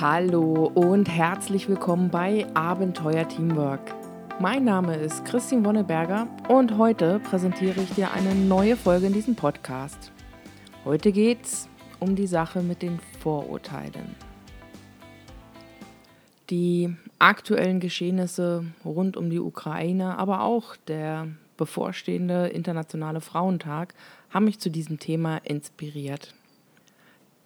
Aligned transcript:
Hallo 0.00 0.72
und 0.74 1.10
herzlich 1.10 1.68
willkommen 1.68 2.08
bei 2.08 2.46
Abenteuer 2.54 3.28
Teamwork. 3.28 3.94
Mein 4.40 4.64
Name 4.64 4.96
ist 4.96 5.26
Christine 5.26 5.62
Wonneberger 5.62 6.26
und 6.48 6.78
heute 6.78 7.18
präsentiere 7.18 7.82
ich 7.82 7.90
dir 7.90 8.10
eine 8.10 8.34
neue 8.34 8.78
Folge 8.78 9.08
in 9.08 9.12
diesem 9.12 9.36
Podcast. 9.36 10.10
Heute 10.86 11.12
geht 11.12 11.44
es 11.44 11.68
um 11.98 12.16
die 12.16 12.26
Sache 12.26 12.62
mit 12.62 12.80
den 12.80 12.98
Vorurteilen. 13.20 14.16
Die 16.48 16.96
aktuellen 17.18 17.78
Geschehnisse 17.78 18.64
rund 18.86 19.18
um 19.18 19.28
die 19.28 19.38
Ukraine, 19.38 20.16
aber 20.16 20.44
auch 20.44 20.76
der 20.76 21.28
bevorstehende 21.58 22.46
Internationale 22.46 23.20
Frauentag 23.20 23.92
haben 24.30 24.46
mich 24.46 24.60
zu 24.60 24.70
diesem 24.70 24.98
Thema 24.98 25.42
inspiriert. 25.44 26.32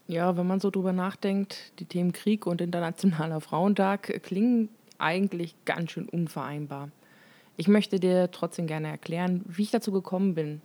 Ja, 0.07 0.37
wenn 0.37 0.47
man 0.47 0.61
so 0.61 0.71
drüber 0.71 0.93
nachdenkt, 0.93 1.73
die 1.79 1.87
Themen 1.87 2.13
Krieg 2.13 2.47
und 2.47 2.61
Internationaler 2.61 3.41
Frauentag 3.41 4.23
klingen 4.23 4.69
eigentlich 4.99 5.55
ganz 5.65 5.93
schön 5.93 6.09
unvereinbar. 6.09 6.91
Ich 7.57 7.69
möchte 7.69 7.99
dir 7.99 8.30
trotzdem 8.30 8.67
gerne 8.67 8.89
erklären, 8.89 9.43
wie 9.47 9.63
ich 9.63 9.71
dazu 9.71 9.93
gekommen 9.93 10.35
bin. 10.35 10.61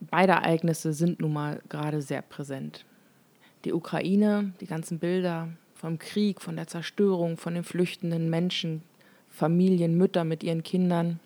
Beide 0.00 0.32
Ereignisse 0.32 0.94
sind 0.94 1.20
nun 1.20 1.34
mal 1.34 1.60
gerade 1.68 2.00
sehr 2.00 2.22
präsent. 2.22 2.86
Die 3.64 3.74
Ukraine, 3.74 4.52
die 4.60 4.66
ganzen 4.66 4.98
Bilder 4.98 5.48
vom 5.74 5.98
Krieg, 5.98 6.40
von 6.40 6.56
der 6.56 6.68
Zerstörung, 6.68 7.36
von 7.36 7.54
den 7.54 7.64
flüchtenden 7.64 8.30
Menschen, 8.30 8.82
Familien, 9.28 9.98
Mütter 9.98 10.24
mit 10.24 10.42
ihren 10.42 10.62
Kindern. 10.62 11.20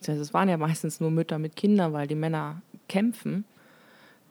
Es 0.00 0.32
waren 0.32 0.48
ja 0.48 0.56
meistens 0.56 1.00
nur 1.00 1.10
Mütter 1.10 1.38
mit 1.38 1.56
Kindern, 1.56 1.92
weil 1.92 2.06
die 2.06 2.14
Männer 2.14 2.62
kämpfen. 2.88 3.44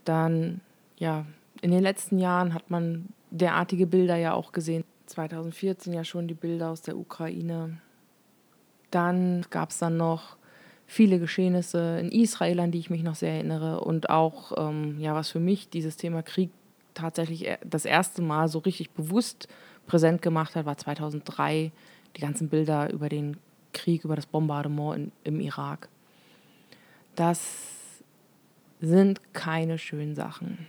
Dann 0.06 0.62
ja, 0.98 1.26
in 1.62 1.72
den 1.72 1.84
letzten 1.84 2.20
Jahren 2.20 2.54
hat 2.54 2.70
man 2.70 3.10
derartige 3.32 3.88
Bilder 3.88 4.16
ja 4.16 4.34
auch 4.34 4.52
gesehen. 4.52 4.84
2014 5.08 5.94
ja 5.94 6.04
schon 6.04 6.28
die 6.28 6.34
Bilder 6.34 6.70
aus 6.70 6.82
der 6.82 6.98
Ukraine. 6.98 7.78
Dann 8.92 9.46
gab 9.50 9.70
es 9.70 9.78
dann 9.78 9.98
noch 9.98 10.38
viele 10.88 11.20
Geschehnisse 11.20 12.00
in 12.00 12.12
Israel, 12.12 12.60
an 12.60 12.72
die 12.72 12.80
ich 12.80 12.90
mich 12.90 13.04
noch 13.04 13.16
sehr 13.16 13.34
erinnere. 13.34 13.82
Und 13.82 14.10
auch, 14.10 14.54
ähm, 14.58 15.00
ja, 15.00 15.14
was 15.14 15.30
für 15.30 15.40
mich 15.40 15.70
dieses 15.70 15.98
Thema 15.98 16.24
Krieg 16.24 16.50
tatsächlich 16.94 17.48
das 17.64 17.86
erste 17.86 18.22
Mal 18.22 18.48
so 18.48 18.60
richtig 18.60 18.92
bewusst 18.92 19.48
präsent 19.86 20.22
gemacht 20.22 20.56
hat, 20.56 20.66
war 20.66 20.78
2003 20.78 21.72
die 22.16 22.22
ganzen 22.22 22.50
Bilder 22.50 22.92
über 22.92 23.10
den 23.10 23.38
Krieg, 23.74 24.06
über 24.06 24.16
das 24.16 24.26
Bombardement 24.26 24.98
in, 24.98 25.12
im 25.24 25.40
Irak. 25.40 25.90
Das 27.16 27.42
sind 28.80 29.22
keine 29.34 29.78
schönen 29.78 30.16
Sachen 30.16 30.68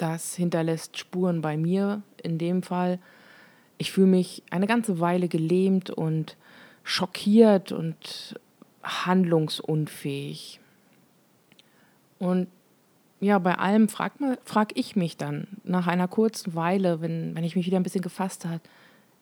das 0.00 0.34
hinterlässt 0.34 0.98
Spuren 0.98 1.40
bei 1.40 1.56
mir 1.56 2.02
in 2.22 2.38
dem 2.38 2.62
Fall. 2.62 2.98
Ich 3.78 3.92
fühle 3.92 4.06
mich 4.08 4.42
eine 4.50 4.66
ganze 4.66 5.00
Weile 5.00 5.28
gelähmt 5.28 5.90
und 5.90 6.36
schockiert 6.84 7.72
und 7.72 8.38
handlungsunfähig. 8.82 10.60
Und 12.18 12.48
ja, 13.20 13.38
bei 13.38 13.56
allem 13.56 13.88
frage 13.88 14.38
frag 14.44 14.76
ich 14.78 14.96
mich 14.96 15.16
dann 15.16 15.46
nach 15.64 15.86
einer 15.86 16.08
kurzen 16.08 16.54
Weile, 16.54 17.00
wenn, 17.00 17.34
wenn 17.34 17.44
ich 17.44 17.56
mich 17.56 17.66
wieder 17.66 17.78
ein 17.78 17.82
bisschen 17.82 18.02
gefasst 18.02 18.44
habe, 18.44 18.60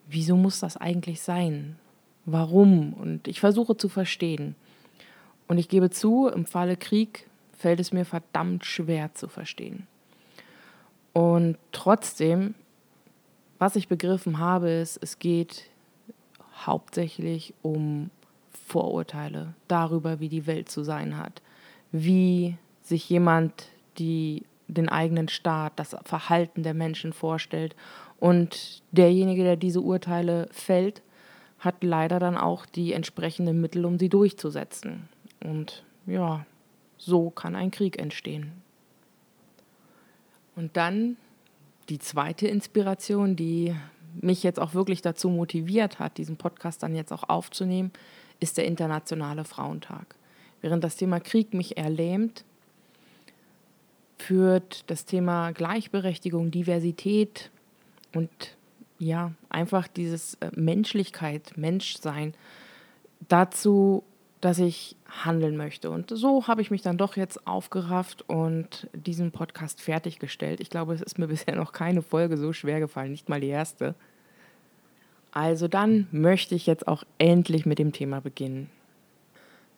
wieso 0.09 0.37
muss 0.37 0.61
das 0.61 0.77
eigentlich 0.77 1.21
sein? 1.21 1.77
Warum? 2.25 2.93
Und 2.93 3.27
ich 3.27 3.41
versuche 3.41 3.77
zu 3.77 3.89
verstehen. 3.89 4.55
Und 5.49 5.59
ich 5.59 5.69
gebe 5.69 5.91
zu, 5.91 6.29
im 6.29 6.47
Falle 6.47 6.77
Krieg 6.77 7.27
fällt 7.57 7.81
es 7.81 7.93
mir 7.93 8.05
verdammt 8.05 8.65
schwer 8.65 9.15
zu 9.15 9.29
verstehen. 9.29 9.87
Und 11.19 11.59
trotzdem, 11.73 12.55
was 13.59 13.75
ich 13.75 13.89
begriffen 13.89 14.39
habe, 14.39 14.71
ist, 14.71 15.01
es 15.03 15.19
geht 15.19 15.65
hauptsächlich 16.65 17.55
um 17.61 18.11
Vorurteile 18.69 19.55
darüber, 19.67 20.21
wie 20.21 20.29
die 20.29 20.47
Welt 20.47 20.71
zu 20.71 20.85
sein 20.85 21.17
hat, 21.17 21.43
wie 21.91 22.57
sich 22.83 23.11
jemand 23.11 23.67
die, 23.99 24.45
den 24.69 24.89
eigenen 24.89 25.27
Staat, 25.27 25.73
das 25.75 25.97
Verhalten 26.05 26.63
der 26.63 26.75
Menschen 26.75 27.13
vorstellt. 27.13 27.75
Und 28.21 28.85
derjenige, 28.93 29.43
der 29.43 29.57
diese 29.57 29.81
Urteile 29.81 30.49
fällt, 30.53 31.03
hat 31.59 31.83
leider 31.83 32.21
dann 32.21 32.37
auch 32.37 32.65
die 32.65 32.93
entsprechenden 32.93 33.61
Mittel, 33.61 33.85
um 33.87 33.99
sie 33.99 34.09
durchzusetzen. 34.09 35.09
Und 35.43 35.83
ja, 36.07 36.47
so 36.97 37.31
kann 37.31 37.57
ein 37.57 37.73
Krieg 37.73 37.99
entstehen. 37.99 38.53
Und 40.59 40.77
dann 40.77 41.17
die 41.89 42.01
zweite 42.01 42.49
Inspiration, 42.49 43.37
die 43.37 43.77
mich 44.21 44.43
jetzt 44.43 44.59
auch 44.59 44.75
wirklich 44.75 45.03
dazu 45.03 45.31
motiviert 45.31 46.01
hat, 46.01 46.19
diesen 46.19 46.37
Podcast 46.37 46.83
dann 46.83 46.97
jetzt 46.97 47.13
auch 47.13 47.29
aufzunehmen, 47.29 47.93
ist 48.41 48.59
der 48.59 48.65
Internationale 48.65 49.45
Frauentag. 49.45 50.17
Während 50.61 50.83
das 50.83 50.97
Thema 50.97 51.21
Krieg 51.21 51.55
mich 51.55 51.77
erlähmt, 51.77 52.43
führt 54.19 54.83
das 54.91 55.05
Thema 55.05 55.53
Gleichberechtigung, 55.53 56.51
Diversität 56.51 57.53
und 58.13 58.29
ja, 58.99 59.31
einfach 59.51 59.87
dieses 59.87 60.35
äh, 60.41 60.51
Menschlichkeit, 60.57 61.53
Menschsein 61.57 62.35
dazu, 63.29 64.03
dass 64.41 64.59
ich 64.59 64.97
handeln 65.25 65.57
möchte. 65.57 65.91
Und 65.91 66.11
so 66.11 66.47
habe 66.47 66.63
ich 66.63 66.71
mich 66.71 66.83
dann 66.83 66.97
doch 66.97 67.17
jetzt 67.17 67.47
aufgerafft 67.47 68.29
und 68.29 68.89
diesen 68.93 69.33
Podcast 69.33 69.81
fertiggestellt. 69.81 70.61
Ich 70.61 70.71
glaube, 70.71 70.95
es 70.95 71.03
ist 71.03 71.19
mir 71.19 71.27
bisher 71.29 71.57
noch 71.57 71.73
keine 71.73 72.03
Folge 72.03 72.37
so 72.37 72.53
schwer 72.53 72.81
gefallen, 72.81 73.11
nicht 73.11 73.29
mal 73.29 73.41
die 73.41 73.49
erste. 73.49 73.95
Also 75.33 75.69
dann 75.69 76.07
möchte 76.11 76.55
ich 76.55 76.67
jetzt 76.67 76.89
auch 76.89 77.05
endlich 77.19 77.67
mit 77.67 77.79
dem 77.79 77.93
Thema 77.93 78.21
beginnen. 78.21 78.71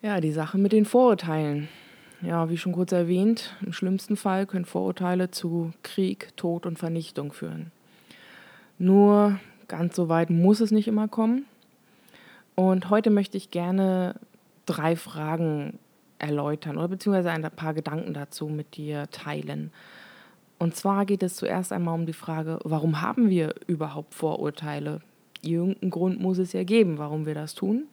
Ja, 0.03 0.21
die 0.21 0.33
Sache 0.33 0.59
mit 0.59 0.73
den 0.73 0.85
Vorurteilen. 0.85 1.69
Ja, 2.23 2.51
wie 2.51 2.59
schon 2.59 2.73
kurz 2.73 2.93
erwähnt, 2.93 3.57
im 3.65 3.73
schlimmsten 3.73 4.17
Fall 4.17 4.47
können 4.47 4.67
Vorurteile 4.67 5.31
zu 5.31 5.73
Krieg, 5.83 6.37
Tod 6.37 6.67
und 6.67 6.79
Vernichtung 6.79 7.33
führen. 7.33 7.73
Nur 8.79 9.41
ganz 9.69 9.97
so 9.97 10.09
weit 10.09 10.29
muss 10.29 10.61
es 10.61 10.71
nicht 10.71 10.87
immer 10.87 11.09
kommen. 11.09 11.47
Und 12.55 12.91
heute 12.91 13.09
möchte 13.09 13.39
ich 13.39 13.51
gerne 13.51 14.17
drei 14.71 14.97
Fragen 14.97 15.79
erläutern 16.19 16.77
oder 16.77 16.89
beziehungsweise 16.89 17.31
ein 17.31 17.43
paar 17.43 17.75
Gedanken 17.75 18.15
dazu 18.15 18.47
mit 18.47 18.77
dir 18.77 19.11
teilen. 19.11 19.73
Und 20.59 20.77
zwar 20.77 21.07
geht 21.07 21.23
es 21.23 21.37
zuerst 21.37 21.73
einmal 21.73 21.95
um 21.95 22.07
die 22.07 22.13
Frage, 22.13 22.59
warum 22.65 23.01
haben 23.01 23.31
wir 23.31 23.55
überhaupt 23.67 24.15
Vorurteile? 24.15 25.01
Irgendeinen 25.43 25.91
Grund 25.91 26.21
muss 26.21 26.39
es 26.39 26.53
ja 26.53 26.65
geben, 26.65 26.99
warum 26.99 27.25
wir 27.25 27.35
das 27.35 27.55
tun. 27.55 27.85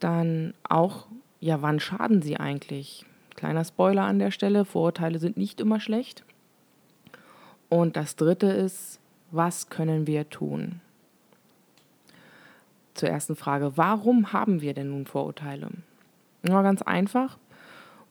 Dann 0.00 0.54
auch, 0.66 1.06
ja, 1.38 1.60
wann 1.60 1.80
schaden 1.80 2.22
sie 2.22 2.38
eigentlich? 2.38 3.04
Kleiner 3.34 3.64
Spoiler 3.64 4.04
an 4.04 4.18
der 4.18 4.30
Stelle, 4.30 4.64
Vorurteile 4.64 5.18
sind 5.18 5.36
nicht 5.36 5.60
immer 5.60 5.78
schlecht. 5.78 6.24
Und 7.68 7.96
das 7.96 8.16
Dritte 8.16 8.46
ist, 8.46 8.98
was 9.30 9.68
können 9.68 10.06
wir 10.06 10.30
tun? 10.30 10.80
Zur 12.96 13.08
ersten 13.08 13.36
Frage. 13.36 13.76
Warum 13.76 14.32
haben 14.32 14.60
wir 14.60 14.74
denn 14.74 14.90
nun 14.90 15.06
Vorurteile? 15.06 15.68
Ja, 16.46 16.62
ganz 16.62 16.82
einfach. 16.82 17.38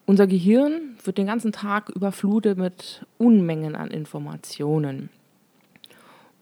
Unser 0.06 0.28
Gehirn 0.28 0.98
wird 1.04 1.18
den 1.18 1.28
ganzen 1.28 1.52
Tag 1.52 1.90
überflutet 1.90 2.58
mit 2.58 3.06
Unmengen 3.18 3.76
an 3.76 3.90
Informationen. 3.90 5.10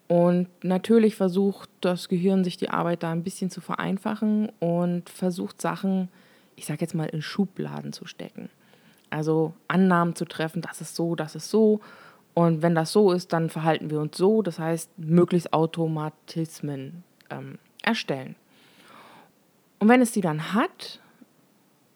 Und 0.07 0.47
natürlich 0.63 1.15
versucht 1.15 1.69
das 1.81 2.09
Gehirn 2.09 2.43
sich 2.43 2.57
die 2.57 2.69
Arbeit 2.69 3.03
da 3.03 3.11
ein 3.11 3.23
bisschen 3.23 3.49
zu 3.49 3.61
vereinfachen 3.61 4.51
und 4.59 5.09
versucht 5.09 5.61
Sachen, 5.61 6.09
ich 6.55 6.65
sage 6.65 6.81
jetzt 6.81 6.93
mal, 6.93 7.05
in 7.05 7.21
Schubladen 7.21 7.93
zu 7.93 8.05
stecken. 8.05 8.49
Also 9.09 9.53
Annahmen 9.67 10.15
zu 10.15 10.25
treffen, 10.25 10.61
das 10.61 10.81
ist 10.81 10.95
so, 10.95 11.15
das 11.15 11.35
ist 11.35 11.49
so. 11.49 11.79
Und 12.33 12.61
wenn 12.61 12.75
das 12.75 12.91
so 12.91 13.11
ist, 13.11 13.31
dann 13.31 13.49
verhalten 13.49 13.89
wir 13.89 13.99
uns 13.99 14.17
so. 14.17 14.41
Das 14.41 14.59
heißt, 14.59 14.89
möglichst 14.97 15.53
Automatismen 15.53 17.03
ähm, 17.29 17.59
erstellen. 17.83 18.35
Und 19.79 19.89
wenn 19.89 20.01
es 20.01 20.11
die 20.11 20.21
dann 20.21 20.53
hat, 20.53 20.99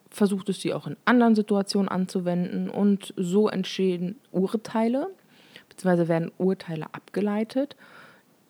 versucht 0.09 0.49
es 0.49 0.61
sie 0.61 0.73
auch 0.73 0.87
in 0.87 0.97
anderen 1.05 1.35
Situationen 1.35 1.87
anzuwenden 1.87 2.69
und 2.69 3.13
so 3.15 3.47
entstehen 3.47 4.17
Urteile, 4.31 5.09
beziehungsweise 5.69 6.07
werden 6.07 6.31
Urteile 6.37 6.87
abgeleitet, 6.93 7.75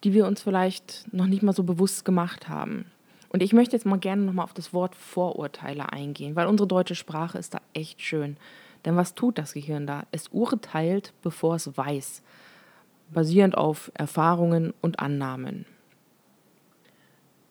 die 0.03 0.13
wir 0.13 0.25
uns 0.25 0.41
vielleicht 0.41 1.11
noch 1.13 1.27
nicht 1.27 1.43
mal 1.43 1.53
so 1.53 1.63
bewusst 1.63 2.05
gemacht 2.05 2.49
haben. 2.49 2.85
Und 3.29 3.43
ich 3.43 3.53
möchte 3.53 3.75
jetzt 3.75 3.85
mal 3.85 3.99
gerne 3.99 4.23
nochmal 4.23 4.45
auf 4.45 4.53
das 4.53 4.73
Wort 4.73 4.95
Vorurteile 4.95 5.91
eingehen, 5.91 6.35
weil 6.35 6.47
unsere 6.47 6.67
deutsche 6.67 6.95
Sprache 6.95 7.37
ist 7.37 7.53
da 7.53 7.59
echt 7.73 8.01
schön. 8.01 8.37
Denn 8.85 8.95
was 8.95 9.15
tut 9.15 9.37
das 9.37 9.53
Gehirn 9.53 9.85
da? 9.85 10.05
Es 10.11 10.29
urteilt, 10.29 11.13
bevor 11.21 11.55
es 11.55 11.75
weiß, 11.77 12.23
basierend 13.09 13.57
auf 13.57 13.91
Erfahrungen 13.93 14.73
und 14.81 14.99
Annahmen. 14.99 15.65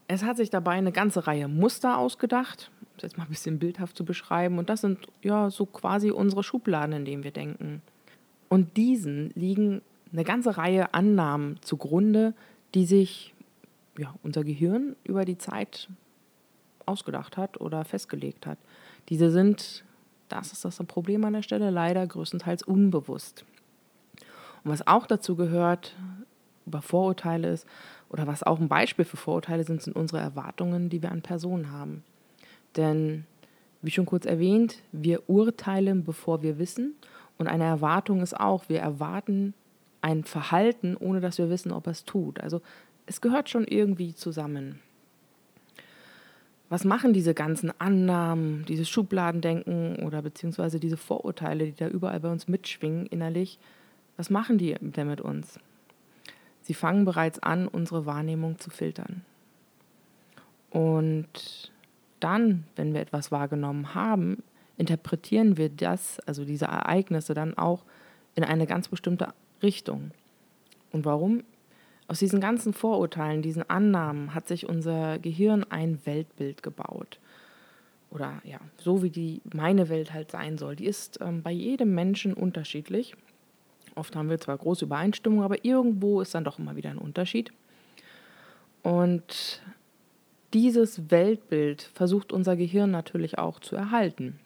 Es 0.09 0.23
hat 0.23 0.37
sich 0.37 0.51
dabei 0.51 0.73
eine 0.73 0.93
ganze 0.93 1.27
Reihe 1.27 1.49
Muster 1.49 1.99
ausgedacht, 1.99 2.71
um 2.81 2.87
es 2.97 3.03
jetzt 3.03 3.19
mal 3.19 3.25
ein 3.25 3.31
bisschen 3.31 3.59
bildhaft 3.59 3.97
zu 3.97 4.05
beschreiben. 4.05 4.59
Und 4.59 4.71
das 4.71 4.81
sind 4.83 5.07
ja 5.23 5.51
so 5.51 5.67
quasi 5.67 6.11
unsere 6.11 6.43
Schubladen, 6.43 6.95
in 6.95 7.05
denen 7.05 7.25
wir 7.25 7.33
denken. 7.33 7.83
Und 8.49 8.77
diesen 8.77 9.31
liegen 9.35 9.83
eine 10.13 10.25
ganze 10.25 10.57
Reihe 10.57 10.95
Annahmen 10.95 11.59
zugrunde, 11.63 12.35
die 12.75 12.87
sich 12.87 13.35
ja, 13.99 14.15
unser 14.23 14.45
Gehirn 14.45 14.95
über 15.05 15.25
die 15.25 15.39
Zeit 15.39 15.89
ausgedacht 16.85 17.37
hat 17.37 17.61
oder 17.61 17.85
festgelegt 17.85 18.47
hat. 18.47 18.59
Diese 19.09 19.31
sind, 19.31 19.85
das 20.29 20.53
ist 20.53 20.65
das 20.65 20.77
Problem 20.87 21.25
an 21.25 21.33
der 21.33 21.43
Stelle, 21.43 21.71
leider 21.71 22.07
größtenteils 22.07 22.63
unbewusst. 22.63 23.45
Und 24.65 24.71
was 24.71 24.87
auch 24.87 25.07
dazu 25.07 25.37
gehört, 25.37 25.97
über 26.67 26.83
Vorurteile 26.83 27.53
ist, 27.53 27.67
oder 28.09 28.27
was 28.27 28.43
auch 28.43 28.61
ein 28.61 28.69
Beispiel 28.69 29.05
für 29.05 29.17
Vorurteile 29.17 29.65
sind, 29.65 29.83
sind 29.83 29.97
unsere 29.97 30.21
Erwartungen, 30.21 30.89
die 30.89 31.03
wir 31.03 31.11
an 31.11 31.23
Personen 31.23 31.73
haben. 31.73 32.05
Denn, 32.77 33.25
wie 33.83 33.91
schon 33.91 34.07
kurz 34.07 34.27
erwähnt, 34.27 34.83
wir 34.93 35.29
urteilen, 35.29 36.05
bevor 36.05 36.43
wir 36.43 36.59
wissen. 36.59 36.95
Und 37.39 37.49
eine 37.49 37.65
Erwartung 37.65 38.23
ist 38.23 38.39
auch, 38.39 38.69
wir 38.69 38.81
erwarten 38.81 39.55
ein 40.01 40.25
Verhalten, 40.25 40.97
ohne 40.97 41.21
dass 41.21 41.39
wir 41.39 41.51
wissen, 41.51 41.73
ob 41.73 41.87
er 41.87 41.93
es 41.93 42.05
tut. 42.05 42.41
Also 42.41 42.63
es 43.07 43.21
gehört 43.21 43.51
schon 43.51 43.65
irgendwie 43.65 44.15
zusammen. 44.15 44.81
Was 46.69 46.85
machen 46.85 47.13
diese 47.13 47.35
ganzen 47.35 47.73
Annahmen, 47.81 48.65
dieses 48.67 48.89
Schubladendenken 48.89 50.05
oder 50.05 50.23
beziehungsweise 50.23 50.81
diese 50.81 50.97
Vorurteile, 50.97 51.67
die 51.67 51.77
da 51.77 51.89
überall 51.89 52.19
bei 52.21 52.31
uns 52.31 52.49
mitschwingen 52.49 53.07
innerlich, 53.07 53.59
was 54.17 54.31
machen 54.31 54.59
die 54.59 54.75
denn 54.75 55.09
mit 55.09 55.21
uns? 55.21 55.61
Sie 56.67 56.75
fangen 56.75 57.05
bereits 57.05 57.39
an, 57.39 57.69
unsere 57.69 58.07
Wahrnehmung 58.07 58.59
zu 58.59 58.71
filtern. 58.71 59.23
Und 60.71 61.71
dann, 62.19 62.65
wenn 62.75 62.93
wir 62.93 63.01
etwas 63.01 63.31
wahrgenommen 63.31 63.95
haben, 63.95 64.43
interpretieren 64.77 65.57
wir 65.57 65.69
das, 65.69 66.19
also 66.27 66.45
diese 66.45 66.65
Ereignisse, 66.65 67.35
dann 67.35 67.57
auch 67.57 67.85
in 68.35 68.43
eine 68.43 68.67
ganz 68.67 68.89
bestimmte 68.89 69.29
Richtung. 69.63 70.11
Und 70.91 71.05
warum? 71.05 71.45
Aus 72.09 72.19
diesen 72.19 72.41
ganzen 72.41 72.73
Vorurteilen, 72.73 73.43
diesen 73.43 73.71
Annahmen 73.71 74.35
hat 74.35 74.49
sich 74.49 74.69
unser 74.69 75.21
Gehirn 75.21 75.63
ein 75.71 76.01
Weltbild 76.05 76.65
gebaut. 76.65 77.21
Oder 78.11 78.43
ja, 78.43 78.59
so 78.77 79.05
wie 79.05 79.11
die 79.11 79.41
meine 79.55 79.89
Welt 79.89 80.13
halt 80.13 80.33
sein 80.33 80.59
soll. 80.59 80.75
Die 80.75 80.87
ist 80.87 81.21
ähm, 81.21 81.45
bei 81.45 81.53
jedem 81.53 81.95
Menschen 81.95 82.35
unterschiedlich. 82.35 83.15
Oft 83.97 84.15
haben 84.15 84.31
wir 84.31 84.39
zwar 84.39 84.57
große 84.57 84.85
Übereinstimmung, 84.85 85.43
aber 85.43 85.65
irgendwo 85.65 86.21
ist 86.21 86.35
dann 86.35 86.45
doch 86.45 86.59
immer 86.59 86.77
wieder 86.77 86.91
ein 86.91 86.99
Unterschied. 86.99 87.53
Und 88.83 89.63
dieses 90.55 91.11
Weltbild 91.11 91.91
versucht 91.95 92.33
unser 92.33 92.57
Gehirn 92.57 92.91
natürlich 92.91 93.39
auch 93.39 93.59
zu 93.59 93.75
erhalten. 93.75 94.39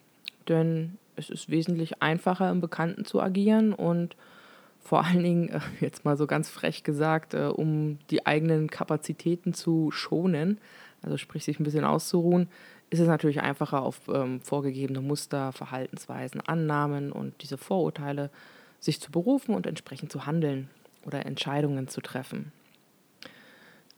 Denn 0.47 0.97
es 1.15 1.29
ist 1.29 1.49
wesentlich 1.49 2.01
einfacher, 2.01 2.49
im 2.49 2.61
Bekannten 2.61 3.05
zu 3.05 3.21
agieren 3.21 3.73
und 3.73 4.15
vor 4.79 5.05
allen 5.05 5.23
Dingen, 5.23 5.49
äh, 5.49 5.59
jetzt 5.79 6.05
mal 6.05 6.17
so 6.17 6.27
ganz 6.27 6.49
frech 6.49 6.83
gesagt, 6.83 7.33
äh, 7.33 7.45
um 7.45 7.99
die 8.09 8.25
eigenen 8.25 8.69
Kapazitäten 8.69 9.53
zu 9.53 9.91
schonen, 9.91 10.59
also 11.03 11.17
sprich 11.17 11.43
sich 11.43 11.59
ein 11.59 11.63
bisschen 11.63 11.85
auszuruhen, 11.85 12.47
ist 12.89 12.99
es 12.99 13.07
natürlich 13.07 13.41
einfacher, 13.41 13.83
auf 13.83 14.01
ähm, 14.13 14.41
vorgegebene 14.41 15.01
Muster, 15.01 15.51
Verhaltensweisen, 15.51 16.41
Annahmen 16.41 17.11
und 17.11 17.41
diese 17.41 17.57
Vorurteile 17.57 18.29
sich 18.81 18.99
zu 18.99 19.11
berufen 19.11 19.55
und 19.55 19.65
entsprechend 19.65 20.11
zu 20.11 20.25
handeln 20.25 20.69
oder 21.05 21.25
Entscheidungen 21.25 21.87
zu 21.87 22.01
treffen. 22.01 22.51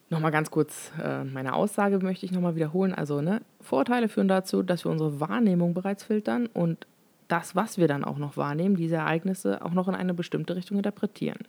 Nochmal 0.10 0.32
ganz 0.32 0.52
kurz 0.52 0.92
äh, 1.02 1.24
meine 1.24 1.54
Aussage 1.56 1.98
möchte 2.00 2.26
ich 2.26 2.32
nochmal 2.32 2.56
wiederholen. 2.56 2.94
Also 2.94 3.22
ne, 3.22 3.42
Vorurteile 3.62 4.10
führen 4.10 4.28
dazu, 4.28 4.62
dass 4.62 4.86
wir 4.86 4.92
unsere 4.92 5.20
Wahrnehmung 5.20 5.74
bereits 5.74 6.04
filtern 6.04 6.46
und 6.48 6.86
das, 7.30 7.56
was 7.56 7.78
wir 7.78 7.88
dann 7.88 8.04
auch 8.04 8.18
noch 8.18 8.38
wahrnehmen, 8.38 8.76
diese 8.76 8.96
Ereignisse 8.98 9.66
auch 9.66 9.72
noch 9.72 9.88
in 9.88 9.96
eine 9.96 10.14
bestimmte 10.14 10.56
Richtung 10.56 10.78
interpretieren. 10.78 11.40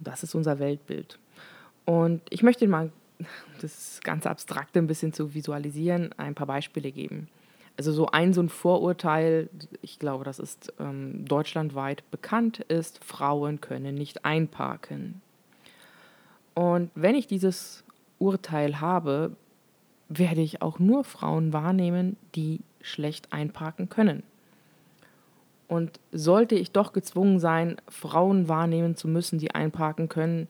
Das 0.00 0.22
ist 0.22 0.34
unser 0.34 0.58
Weltbild. 0.58 1.18
Und 1.84 2.22
ich 2.30 2.42
möchte 2.42 2.66
mal 2.66 2.90
das 3.60 4.00
ganze 4.02 4.30
Abstrakte 4.30 4.78
ein 4.78 4.86
bisschen 4.86 5.12
zu 5.12 5.34
visualisieren, 5.34 6.10
ein 6.16 6.34
paar 6.34 6.46
Beispiele 6.46 6.90
geben 6.90 7.28
also 7.78 7.92
so 7.92 8.06
ein 8.08 8.34
so 8.34 8.42
ein 8.42 8.48
Vorurteil, 8.48 9.48
ich 9.82 10.00
glaube, 10.00 10.24
das 10.24 10.40
ist 10.40 10.72
ähm, 10.80 11.24
deutschlandweit 11.24 12.02
bekannt, 12.10 12.58
ist, 12.58 13.02
Frauen 13.04 13.60
können 13.60 13.94
nicht 13.94 14.24
einparken. 14.24 15.22
Und 16.54 16.90
wenn 16.96 17.14
ich 17.14 17.28
dieses 17.28 17.84
Urteil 18.18 18.80
habe, 18.80 19.36
werde 20.08 20.40
ich 20.40 20.60
auch 20.60 20.80
nur 20.80 21.04
Frauen 21.04 21.52
wahrnehmen, 21.52 22.16
die 22.34 22.60
schlecht 22.80 23.32
einparken 23.32 23.88
können. 23.88 24.24
Und 25.68 26.00
sollte 26.10 26.56
ich 26.56 26.72
doch 26.72 26.92
gezwungen 26.92 27.38
sein, 27.38 27.76
Frauen 27.88 28.48
wahrnehmen 28.48 28.96
zu 28.96 29.06
müssen, 29.06 29.38
die 29.38 29.54
einparken 29.54 30.08
können, 30.08 30.48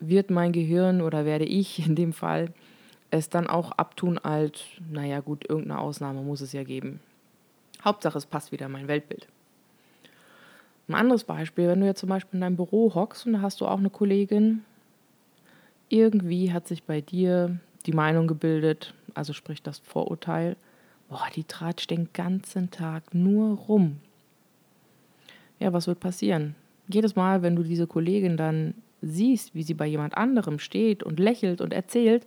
wird 0.00 0.30
mein 0.30 0.50
Gehirn 0.50 1.02
oder 1.02 1.24
werde 1.24 1.44
ich 1.44 1.86
in 1.86 1.94
dem 1.94 2.12
Fall 2.12 2.52
es 3.16 3.28
dann 3.28 3.46
auch 3.46 3.72
abtun 3.72 4.18
als, 4.18 4.62
naja 4.90 5.20
gut, 5.20 5.48
irgendeine 5.48 5.80
Ausnahme 5.80 6.22
muss 6.22 6.40
es 6.40 6.52
ja 6.52 6.64
geben. 6.64 7.00
Hauptsache, 7.84 8.18
es 8.18 8.26
passt 8.26 8.52
wieder 8.52 8.66
in 8.66 8.72
mein 8.72 8.88
Weltbild. 8.88 9.28
Ein 10.88 10.94
anderes 10.94 11.24
Beispiel, 11.24 11.68
wenn 11.68 11.80
du 11.80 11.86
jetzt 11.86 12.00
zum 12.00 12.08
Beispiel 12.08 12.36
in 12.36 12.40
deinem 12.42 12.56
Büro 12.56 12.94
hockst 12.94 13.26
und 13.26 13.34
da 13.34 13.40
hast 13.40 13.60
du 13.60 13.66
auch 13.66 13.78
eine 13.78 13.90
Kollegin, 13.90 14.64
irgendwie 15.88 16.52
hat 16.52 16.68
sich 16.68 16.84
bei 16.84 17.00
dir 17.00 17.58
die 17.86 17.92
Meinung 17.92 18.26
gebildet, 18.26 18.94
also 19.14 19.32
sprich 19.32 19.62
das 19.62 19.78
Vorurteil, 19.78 20.56
boah, 21.08 21.26
die 21.34 21.44
tratscht 21.44 21.90
den 21.90 22.08
ganzen 22.12 22.70
Tag 22.70 23.14
nur 23.14 23.56
rum. 23.56 23.98
Ja, 25.58 25.72
was 25.72 25.86
wird 25.86 26.00
passieren? 26.00 26.54
Jedes 26.88 27.16
Mal, 27.16 27.42
wenn 27.42 27.56
du 27.56 27.62
diese 27.62 27.86
Kollegin 27.86 28.36
dann 28.36 28.74
siehst, 29.02 29.54
wie 29.54 29.62
sie 29.62 29.74
bei 29.74 29.86
jemand 29.86 30.16
anderem 30.16 30.58
steht 30.58 31.02
und 31.02 31.18
lächelt 31.18 31.60
und 31.60 31.72
erzählt, 31.72 32.26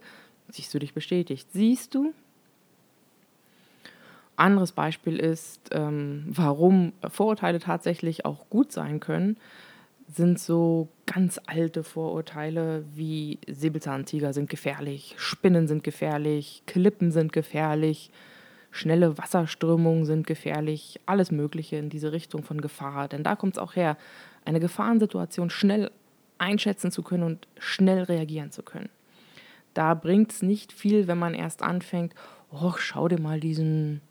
siehst 0.52 0.74
du 0.74 0.80
dich 0.80 0.94
bestätigt. 0.94 1.48
Siehst 1.52 1.96
du? 1.96 2.14
Anderes 4.36 4.72
Beispiel 4.72 5.18
ist, 5.18 5.70
ähm, 5.72 6.26
warum 6.28 6.94
Vorurteile 7.10 7.60
tatsächlich 7.60 8.26
auch 8.26 8.50
gut 8.50 8.72
sein 8.72 9.02
können, 9.02 9.38
sind 10.08 10.40
so 10.40 10.88
ganz 11.06 11.40
alte 11.46 11.84
Vorurteile 11.84 12.86
wie 12.96 13.38
Säbelzahntiger 13.48 14.34
sind 14.34 14.50
gefährlich, 14.50 15.16
Spinnen 15.18 15.68
sind 15.68 15.84
gefährlich, 15.84 16.64
Klippen 16.66 17.12
sind 17.12 17.34
gefährlich, 17.34 18.12
schnelle 18.72 19.18
Wasserströmungen 19.18 20.06
sind 20.06 20.26
gefährlich, 20.26 21.00
alles 21.06 21.32
Mögliche 21.32 21.76
in 21.76 21.90
diese 21.90 22.12
Richtung 22.12 22.44
von 22.44 22.62
Gefahr. 22.62 23.08
Denn 23.08 23.24
da 23.24 23.36
kommt 23.36 23.56
es 23.56 23.60
auch 23.60 23.76
her, 23.76 23.98
eine 24.46 24.60
Gefahrensituation 24.60 25.50
schnell 25.50 25.92
einschätzen 26.38 26.92
zu 26.92 27.04
können 27.04 27.24
und 27.24 27.48
schnell 27.60 28.04
reagieren 28.04 28.52
zu 28.52 28.64
können. 28.64 28.90
Da 29.74 29.94
bringt 29.94 30.32
es 30.32 30.42
nicht 30.42 30.74
viel, 30.74 31.08
wenn 31.08 31.18
man 31.18 31.34
erst 31.34 31.62
anfängt, 31.62 32.14
oh, 32.52 32.74
schau 32.78 33.08
dir 33.08 33.20
mal 33.20 33.40
diesen 33.40 34.02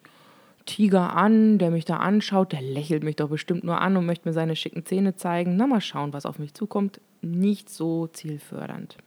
Tiger 0.66 1.16
an, 1.16 1.58
der 1.58 1.70
mich 1.70 1.86
da 1.86 1.96
anschaut, 1.96 2.52
der 2.52 2.60
lächelt 2.60 3.02
mich 3.02 3.16
doch 3.16 3.30
bestimmt 3.30 3.64
nur 3.64 3.80
an 3.80 3.96
und 3.96 4.04
möchte 4.04 4.28
mir 4.28 4.34
seine 4.34 4.54
schicken 4.54 4.84
Zähne 4.84 5.16
zeigen. 5.16 5.56
Na, 5.56 5.66
mal 5.66 5.80
schauen, 5.80 6.12
was 6.12 6.26
auf 6.26 6.38
mich 6.38 6.52
zukommt. 6.52 7.00
Nicht 7.22 7.70
so 7.70 8.06
zielfördernd. 8.06 8.98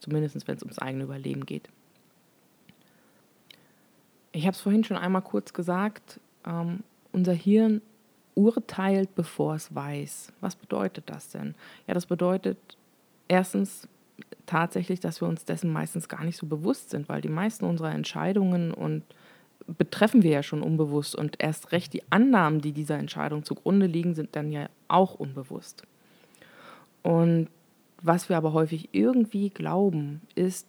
Zumindest, 0.00 0.48
wenn 0.48 0.56
es 0.56 0.62
ums 0.62 0.78
eigene 0.78 1.04
Überleben 1.04 1.44
geht. 1.44 1.68
Ich 4.32 4.46
habe 4.46 4.54
es 4.54 4.60
vorhin 4.60 4.84
schon 4.84 4.96
einmal 4.96 5.22
kurz 5.22 5.52
gesagt, 5.52 6.18
ähm, 6.46 6.82
unser 7.12 7.34
Hirn 7.34 7.82
urteilt, 8.34 9.14
bevor 9.14 9.56
es 9.56 9.74
weiß. 9.74 10.32
Was 10.40 10.56
bedeutet 10.56 11.04
das 11.10 11.28
denn? 11.28 11.54
Ja, 11.86 11.94
das 11.94 12.06
bedeutet 12.06 12.58
erstens, 13.28 13.86
tatsächlich, 14.50 14.98
dass 14.98 15.20
wir 15.20 15.28
uns 15.28 15.44
dessen 15.44 15.72
meistens 15.72 16.08
gar 16.08 16.24
nicht 16.24 16.36
so 16.36 16.46
bewusst 16.46 16.90
sind, 16.90 17.08
weil 17.08 17.20
die 17.20 17.28
meisten 17.28 17.64
unserer 17.64 17.94
Entscheidungen 17.94 18.74
und 18.74 19.04
betreffen 19.78 20.22
wir 20.24 20.30
ja 20.32 20.42
schon 20.42 20.62
unbewusst 20.62 21.14
und 21.14 21.36
erst 21.38 21.70
recht 21.70 21.92
die 21.92 22.02
Annahmen, 22.10 22.60
die 22.60 22.72
dieser 22.72 22.98
Entscheidung 22.98 23.44
zugrunde 23.44 23.86
liegen, 23.86 24.14
sind 24.14 24.34
dann 24.34 24.50
ja 24.50 24.68
auch 24.88 25.14
unbewusst. 25.14 25.84
Und 27.02 27.48
was 28.02 28.28
wir 28.28 28.36
aber 28.36 28.52
häufig 28.52 28.88
irgendwie 28.92 29.50
glauben, 29.50 30.22
ist, 30.34 30.66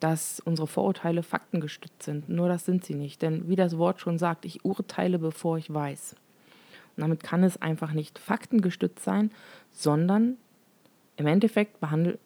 dass 0.00 0.40
unsere 0.40 0.66
Vorurteile 0.66 1.22
faktengestützt 1.22 2.02
sind. 2.02 2.28
Nur 2.28 2.48
das 2.48 2.66
sind 2.66 2.84
sie 2.84 2.94
nicht. 2.94 3.22
Denn 3.22 3.48
wie 3.48 3.56
das 3.56 3.78
Wort 3.78 4.00
schon 4.00 4.18
sagt, 4.18 4.44
ich 4.44 4.64
urteile, 4.64 5.18
bevor 5.18 5.58
ich 5.58 5.72
weiß. 5.72 6.16
Und 6.96 7.02
damit 7.02 7.22
kann 7.22 7.44
es 7.44 7.60
einfach 7.60 7.92
nicht 7.92 8.18
faktengestützt 8.18 9.04
sein, 9.04 9.30
sondern 9.72 10.36
im 11.16 11.26
Endeffekt 11.26 11.80
behandelt 11.80 12.18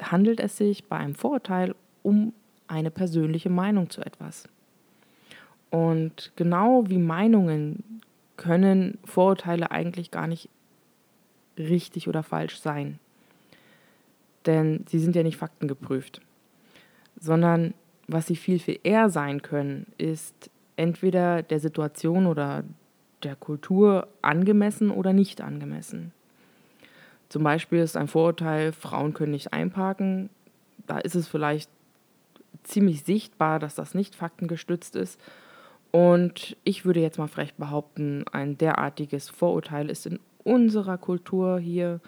handelt 0.00 0.40
es 0.40 0.56
sich 0.56 0.84
bei 0.84 0.96
einem 0.96 1.14
Vorurteil 1.14 1.74
um 2.02 2.32
eine 2.66 2.90
persönliche 2.90 3.50
Meinung 3.50 3.90
zu 3.90 4.00
etwas. 4.00 4.48
Und 5.70 6.32
genau 6.36 6.88
wie 6.88 6.98
Meinungen 6.98 8.00
können 8.36 8.98
Vorurteile 9.04 9.70
eigentlich 9.70 10.10
gar 10.10 10.26
nicht 10.26 10.48
richtig 11.58 12.08
oder 12.08 12.22
falsch 12.22 12.58
sein. 12.58 12.98
Denn 14.46 14.84
sie 14.88 14.98
sind 14.98 15.16
ja 15.16 15.22
nicht 15.22 15.36
faktengeprüft. 15.36 16.20
Sondern 17.18 17.74
was 18.06 18.26
sie 18.26 18.36
viel, 18.36 18.58
viel 18.58 18.78
eher 18.82 19.08
sein 19.08 19.42
können, 19.42 19.86
ist 19.98 20.50
entweder 20.76 21.42
der 21.42 21.60
Situation 21.60 22.26
oder 22.26 22.64
der 23.22 23.36
Kultur 23.36 24.08
angemessen 24.20 24.90
oder 24.90 25.12
nicht 25.12 25.40
angemessen. 25.40 26.12
Zum 27.34 27.42
Beispiel 27.42 27.80
ist 27.80 27.96
ein 27.96 28.06
Vorurteil, 28.06 28.70
Frauen 28.70 29.12
können 29.12 29.32
nicht 29.32 29.52
einparken. 29.52 30.30
Da 30.86 30.98
ist 30.98 31.16
es 31.16 31.26
vielleicht 31.26 31.68
ziemlich 32.62 33.02
sichtbar, 33.02 33.58
dass 33.58 33.74
das 33.74 33.92
nicht 33.92 34.14
faktengestützt 34.14 34.94
ist. 34.94 35.20
Und 35.90 36.56
ich 36.62 36.84
würde 36.84 37.00
jetzt 37.00 37.18
mal 37.18 37.26
frech 37.26 37.54
behaupten, 37.54 38.24
ein 38.30 38.56
derartiges 38.56 39.30
Vorurteil 39.30 39.90
ist 39.90 40.06
in 40.06 40.20
unserer 40.44 40.96
Kultur 40.96 41.58
hier 41.58 41.98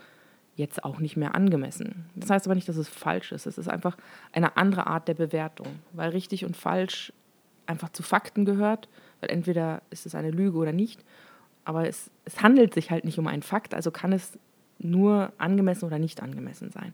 jetzt 0.54 0.84
auch 0.84 1.00
nicht 1.00 1.16
mehr 1.16 1.34
angemessen. 1.34 2.08
Das 2.14 2.30
heißt 2.30 2.46
aber 2.46 2.54
nicht, 2.54 2.68
dass 2.68 2.76
es 2.76 2.88
falsch 2.88 3.32
ist. 3.32 3.46
Es 3.46 3.58
ist 3.58 3.68
einfach 3.68 3.96
eine 4.30 4.56
andere 4.56 4.86
Art 4.86 5.08
der 5.08 5.14
Bewertung, 5.14 5.80
weil 5.90 6.10
richtig 6.10 6.44
und 6.44 6.56
falsch 6.56 7.12
einfach 7.66 7.88
zu 7.88 8.04
Fakten 8.04 8.44
gehört, 8.44 8.88
weil 9.20 9.30
entweder 9.30 9.82
ist 9.90 10.06
es 10.06 10.14
eine 10.14 10.30
Lüge 10.30 10.56
oder 10.56 10.72
nicht, 10.72 11.04
aber 11.64 11.88
es, 11.88 12.12
es 12.24 12.42
handelt 12.42 12.74
sich 12.74 12.92
halt 12.92 13.04
nicht 13.04 13.18
um 13.18 13.26
einen 13.26 13.42
Fakt, 13.42 13.74
also 13.74 13.90
kann 13.90 14.12
es 14.12 14.38
nur 14.78 15.32
angemessen 15.38 15.86
oder 15.86 15.98
nicht 15.98 16.22
angemessen 16.22 16.70
sein. 16.70 16.92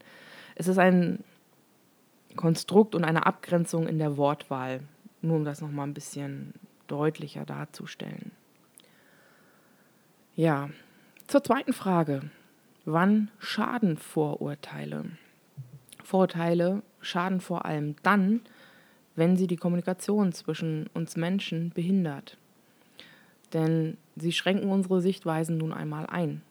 Es 0.54 0.68
ist 0.68 0.78
ein 0.78 1.24
Konstrukt 2.36 2.94
und 2.94 3.04
eine 3.04 3.26
Abgrenzung 3.26 3.88
in 3.88 3.98
der 3.98 4.16
Wortwahl, 4.16 4.80
nur 5.20 5.36
um 5.36 5.44
das 5.44 5.60
nochmal 5.60 5.86
ein 5.86 5.94
bisschen 5.94 6.54
deutlicher 6.86 7.44
darzustellen. 7.44 8.32
Ja, 10.34 10.70
zur 11.26 11.44
zweiten 11.44 11.72
Frage. 11.72 12.30
Wann 12.84 13.30
schaden 13.38 13.96
Vorurteile? 13.96 15.04
Vorurteile 16.02 16.82
schaden 17.00 17.40
vor 17.40 17.64
allem 17.64 17.96
dann, 18.02 18.40
wenn 19.14 19.36
sie 19.36 19.46
die 19.46 19.56
Kommunikation 19.56 20.32
zwischen 20.32 20.88
uns 20.94 21.16
Menschen 21.16 21.70
behindert. 21.70 22.38
Denn 23.52 23.98
sie 24.16 24.32
schränken 24.32 24.70
unsere 24.70 25.00
Sichtweisen 25.00 25.58
nun 25.58 25.72
einmal 25.72 26.06
ein. 26.06 26.42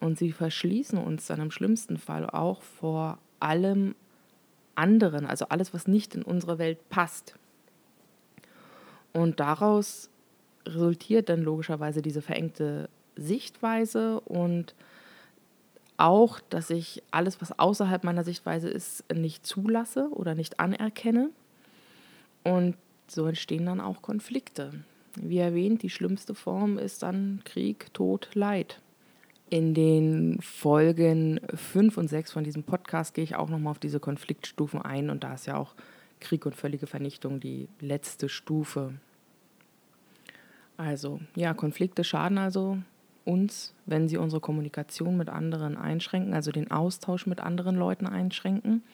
Und 0.00 0.18
sie 0.18 0.32
verschließen 0.32 0.98
uns 0.98 1.26
dann 1.26 1.40
im 1.40 1.50
schlimmsten 1.50 1.98
Fall 1.98 2.28
auch 2.28 2.62
vor 2.62 3.18
allem 3.38 3.94
anderen, 4.74 5.26
also 5.26 5.46
alles, 5.50 5.74
was 5.74 5.86
nicht 5.86 6.14
in 6.14 6.22
unsere 6.22 6.58
Welt 6.58 6.88
passt. 6.88 7.34
Und 9.12 9.40
daraus 9.40 10.08
resultiert 10.66 11.28
dann 11.28 11.42
logischerweise 11.42 12.00
diese 12.00 12.22
verengte 12.22 12.88
Sichtweise 13.16 14.20
und 14.20 14.74
auch, 15.96 16.40
dass 16.48 16.70
ich 16.70 17.02
alles, 17.10 17.42
was 17.42 17.58
außerhalb 17.58 18.04
meiner 18.04 18.24
Sichtweise 18.24 18.70
ist, 18.70 19.04
nicht 19.12 19.44
zulasse 19.44 20.08
oder 20.10 20.34
nicht 20.34 20.58
anerkenne. 20.58 21.28
Und 22.42 22.76
so 23.06 23.26
entstehen 23.26 23.66
dann 23.66 23.80
auch 23.82 24.00
Konflikte. 24.00 24.72
Wie 25.16 25.38
erwähnt, 25.38 25.82
die 25.82 25.90
schlimmste 25.90 26.34
Form 26.34 26.78
ist 26.78 27.02
dann 27.02 27.42
Krieg, 27.44 27.92
Tod, 27.92 28.30
Leid. 28.34 28.80
In 29.50 29.74
den 29.74 30.40
Folgen 30.40 31.40
5 31.52 31.98
und 31.98 32.06
6 32.06 32.30
von 32.30 32.44
diesem 32.44 32.62
Podcast 32.62 33.14
gehe 33.14 33.24
ich 33.24 33.34
auch 33.34 33.48
nochmal 33.48 33.72
auf 33.72 33.80
diese 33.80 33.98
Konfliktstufen 33.98 34.80
ein 34.80 35.10
und 35.10 35.24
da 35.24 35.34
ist 35.34 35.46
ja 35.46 35.56
auch 35.56 35.74
Krieg 36.20 36.46
und 36.46 36.54
völlige 36.54 36.86
Vernichtung 36.86 37.40
die 37.40 37.66
letzte 37.80 38.28
Stufe. 38.28 38.92
Also, 40.76 41.20
ja, 41.34 41.52
Konflikte 41.52 42.04
schaden 42.04 42.38
also 42.38 42.78
uns, 43.24 43.74
wenn 43.86 44.08
sie 44.08 44.18
unsere 44.18 44.40
Kommunikation 44.40 45.16
mit 45.16 45.28
anderen 45.28 45.76
einschränken, 45.76 46.32
also 46.32 46.52
den 46.52 46.70
Austausch 46.70 47.26
mit 47.26 47.40
anderen 47.40 47.74
Leuten 47.74 48.06
einschränken. 48.06 48.84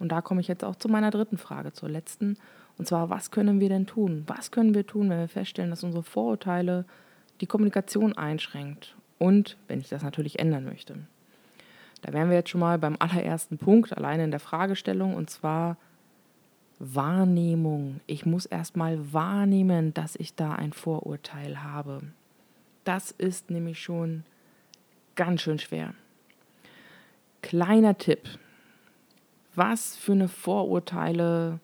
Und 0.00 0.10
da 0.10 0.22
komme 0.22 0.40
ich 0.40 0.48
jetzt 0.48 0.64
auch 0.64 0.74
zu 0.74 0.88
meiner 0.88 1.12
dritten 1.12 1.38
Frage, 1.38 1.72
zur 1.72 1.88
letzten. 1.88 2.36
Und 2.78 2.88
zwar, 2.88 3.10
was 3.10 3.30
können 3.30 3.60
wir 3.60 3.68
denn 3.68 3.86
tun? 3.86 4.24
Was 4.26 4.50
können 4.50 4.74
wir 4.74 4.86
tun, 4.86 5.08
wenn 5.08 5.20
wir 5.20 5.28
feststellen, 5.28 5.70
dass 5.70 5.84
unsere 5.84 6.02
Vorurteile 6.02 6.84
die 7.40 7.46
Kommunikation 7.46 8.18
einschränkt? 8.18 8.96
Und 9.18 9.56
wenn 9.68 9.80
ich 9.80 9.88
das 9.88 10.02
natürlich 10.02 10.38
ändern 10.38 10.64
möchte. 10.64 10.96
Da 12.02 12.12
wären 12.12 12.28
wir 12.28 12.36
jetzt 12.36 12.50
schon 12.50 12.60
mal 12.60 12.78
beim 12.78 12.96
allerersten 12.98 13.56
Punkt, 13.56 13.96
alleine 13.96 14.24
in 14.24 14.30
der 14.30 14.40
Fragestellung, 14.40 15.14
und 15.14 15.30
zwar 15.30 15.76
Wahrnehmung. 16.78 18.00
Ich 18.06 18.26
muss 18.26 18.46
erst 18.46 18.76
mal 18.76 19.12
wahrnehmen, 19.12 19.94
dass 19.94 20.16
ich 20.16 20.34
da 20.34 20.52
ein 20.52 20.72
Vorurteil 20.72 21.62
habe. 21.62 22.02
Das 22.84 23.10
ist 23.10 23.50
nämlich 23.50 23.80
schon 23.80 24.24
ganz 25.14 25.40
schön 25.42 25.58
schwer. 25.58 25.94
Kleiner 27.42 27.96
Tipp. 27.96 28.28
Was 29.54 29.96
für 29.96 30.12
eine 30.12 30.28
Vorurteile 30.28 31.60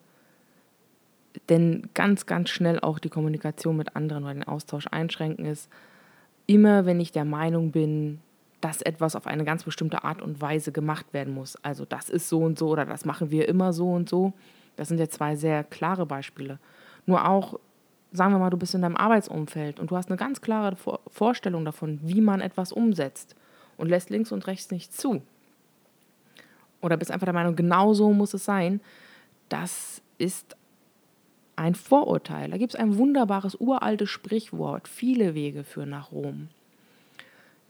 denn 1.48 1.88
ganz, 1.94 2.26
ganz 2.26 2.50
schnell 2.50 2.80
auch 2.80 2.98
die 2.98 3.08
Kommunikation 3.08 3.76
mit 3.76 3.96
anderen 3.96 4.24
oder 4.24 4.34
den 4.34 4.44
Austausch 4.44 4.86
einschränken 4.90 5.44
ist, 5.44 5.68
immer 6.50 6.84
wenn 6.84 6.98
ich 6.98 7.12
der 7.12 7.24
Meinung 7.24 7.70
bin, 7.70 8.18
dass 8.60 8.82
etwas 8.82 9.14
auf 9.14 9.28
eine 9.28 9.44
ganz 9.44 9.62
bestimmte 9.62 10.02
Art 10.02 10.20
und 10.20 10.40
Weise 10.40 10.72
gemacht 10.72 11.06
werden 11.12 11.32
muss. 11.32 11.56
Also 11.62 11.84
das 11.84 12.10
ist 12.10 12.28
so 12.28 12.40
und 12.40 12.58
so 12.58 12.68
oder 12.68 12.84
das 12.84 13.04
machen 13.04 13.30
wir 13.30 13.48
immer 13.48 13.72
so 13.72 13.92
und 13.92 14.08
so. 14.08 14.32
Das 14.74 14.88
sind 14.88 14.98
ja 14.98 15.08
zwei 15.08 15.36
sehr 15.36 15.62
klare 15.62 16.06
Beispiele. 16.06 16.58
Nur 17.06 17.26
auch 17.28 17.60
sagen 18.12 18.32
wir 18.32 18.40
mal, 18.40 18.50
du 18.50 18.56
bist 18.56 18.74
in 18.74 18.82
deinem 18.82 18.96
Arbeitsumfeld 18.96 19.78
und 19.78 19.92
du 19.92 19.96
hast 19.96 20.08
eine 20.08 20.16
ganz 20.16 20.40
klare 20.40 20.76
Vorstellung 21.06 21.64
davon, 21.64 22.00
wie 22.02 22.20
man 22.20 22.40
etwas 22.40 22.72
umsetzt 22.72 23.36
und 23.76 23.88
lässt 23.88 24.10
links 24.10 24.32
und 24.32 24.48
rechts 24.48 24.72
nicht 24.72 24.92
zu. 24.92 25.22
Oder 26.80 26.96
bist 26.96 27.12
einfach 27.12 27.26
der 27.26 27.34
Meinung, 27.34 27.54
genau 27.54 27.94
so 27.94 28.12
muss 28.12 28.34
es 28.34 28.44
sein. 28.44 28.80
Das 29.48 30.02
ist 30.18 30.56
ein 31.60 31.74
Vorurteil. 31.74 32.50
Da 32.50 32.56
gibt 32.56 32.74
es 32.74 32.80
ein 32.80 32.96
wunderbares 32.96 33.54
uraltes 33.54 34.08
Sprichwort. 34.08 34.88
Viele 34.88 35.34
Wege 35.34 35.62
führen 35.62 35.90
nach 35.90 36.10
Rom. 36.10 36.48